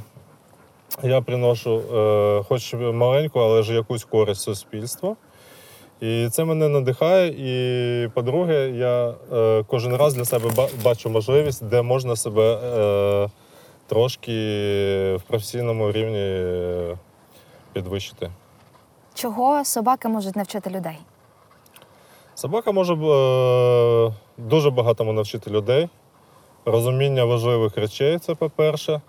я 1.03 1.21
приношу 1.21 1.77
е, 1.77 2.43
хоч 2.47 2.73
маленьку, 2.73 3.39
але 3.39 3.63
ж 3.63 3.73
якусь 3.73 4.03
користь 4.03 4.41
суспільству. 4.41 5.17
І 6.01 6.27
це 6.31 6.45
мене 6.45 6.69
надихає. 6.69 7.27
І 7.27 8.07
по-друге, 8.07 8.69
я 8.69 9.13
е, 9.33 9.63
кожен 9.67 9.95
раз 9.95 10.13
для 10.13 10.25
себе 10.25 10.49
бачу 10.83 11.09
можливість, 11.09 11.65
де 11.65 11.81
можна 11.81 12.15
себе 12.15 12.53
е, 12.53 13.29
трошки 13.87 14.31
в 15.15 15.21
професійному 15.27 15.91
рівні 15.91 16.43
підвищити. 17.75 18.31
Чого 19.13 19.65
собаки 19.65 20.07
можуть 20.07 20.35
навчити 20.35 20.69
людей? 20.69 20.97
Собака 22.35 22.71
може 22.71 22.93
е, 22.93 24.13
дуже 24.37 24.69
багатому 24.69 25.13
навчити 25.13 25.51
людей. 25.51 25.89
Розуміння 26.65 27.25
важливих 27.25 27.77
речей 27.77 28.19
це 28.19 28.35
по-перше. 28.35 29.01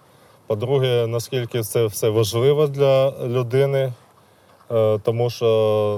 По-друге, 0.46 1.06
наскільки 1.06 1.62
це 1.62 1.86
все 1.86 2.08
важливо 2.10 2.66
для 2.66 3.10
людини, 3.10 3.92
е, 4.70 4.98
тому 4.98 5.30
що 5.30 5.46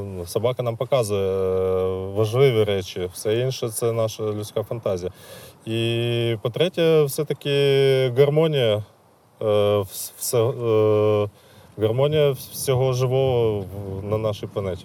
ну, 0.06 0.26
собака 0.26 0.62
нам 0.62 0.76
показує 0.76 1.30
е, 1.30 2.12
важливі 2.14 2.64
речі, 2.64 3.08
все 3.12 3.38
інше 3.38 3.68
це 3.68 3.92
наша 3.92 4.22
людська 4.22 4.62
фантазія. 4.62 5.12
І 5.66 6.36
по-третє, 6.42 7.02
все-таки 7.02 7.52
гармонія, 8.18 8.84
е, 9.42 9.84
все, 10.16 10.38
е, 10.38 11.28
гармонія 11.80 12.30
всього 12.30 12.92
живого 12.92 13.64
на 14.10 14.18
нашій 14.18 14.46
планеті. 14.46 14.84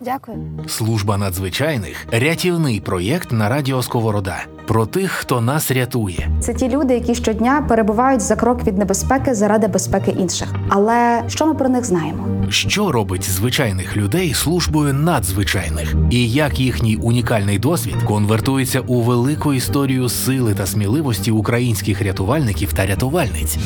Дякую. 0.00 0.38
Служба 0.66 1.16
надзвичайних 1.16 2.06
рятівний 2.12 2.80
проєкт 2.80 3.32
на 3.32 3.48
радіо 3.48 3.82
Сковорода 3.82 4.36
про 4.66 4.86
тих, 4.86 5.10
хто 5.10 5.40
нас 5.40 5.70
рятує. 5.70 6.28
Це 6.40 6.54
ті 6.54 6.68
люди, 6.68 6.94
які 6.94 7.14
щодня 7.14 7.66
перебувають 7.68 8.20
за 8.20 8.36
крок 8.36 8.64
від 8.64 8.78
небезпеки 8.78 9.34
заради 9.34 9.66
безпеки 9.66 10.10
інших. 10.10 10.54
Але 10.68 11.24
що 11.28 11.46
ми 11.46 11.54
про 11.54 11.68
них 11.68 11.84
знаємо? 11.84 12.26
Що 12.48 12.92
робить 12.92 13.30
звичайних 13.30 13.96
людей 13.96 14.34
службою 14.34 14.94
надзвичайних, 14.94 15.94
і 16.10 16.30
як 16.30 16.60
їхній 16.60 16.96
унікальний 16.96 17.58
досвід 17.58 17.96
конвертується 18.06 18.80
у 18.80 19.00
велику 19.00 19.52
історію 19.52 20.08
сили 20.08 20.54
та 20.54 20.66
сміливості 20.66 21.30
українських 21.30 22.02
рятувальників 22.02 22.72
та 22.72 22.86
рятувальниць. 22.86 23.58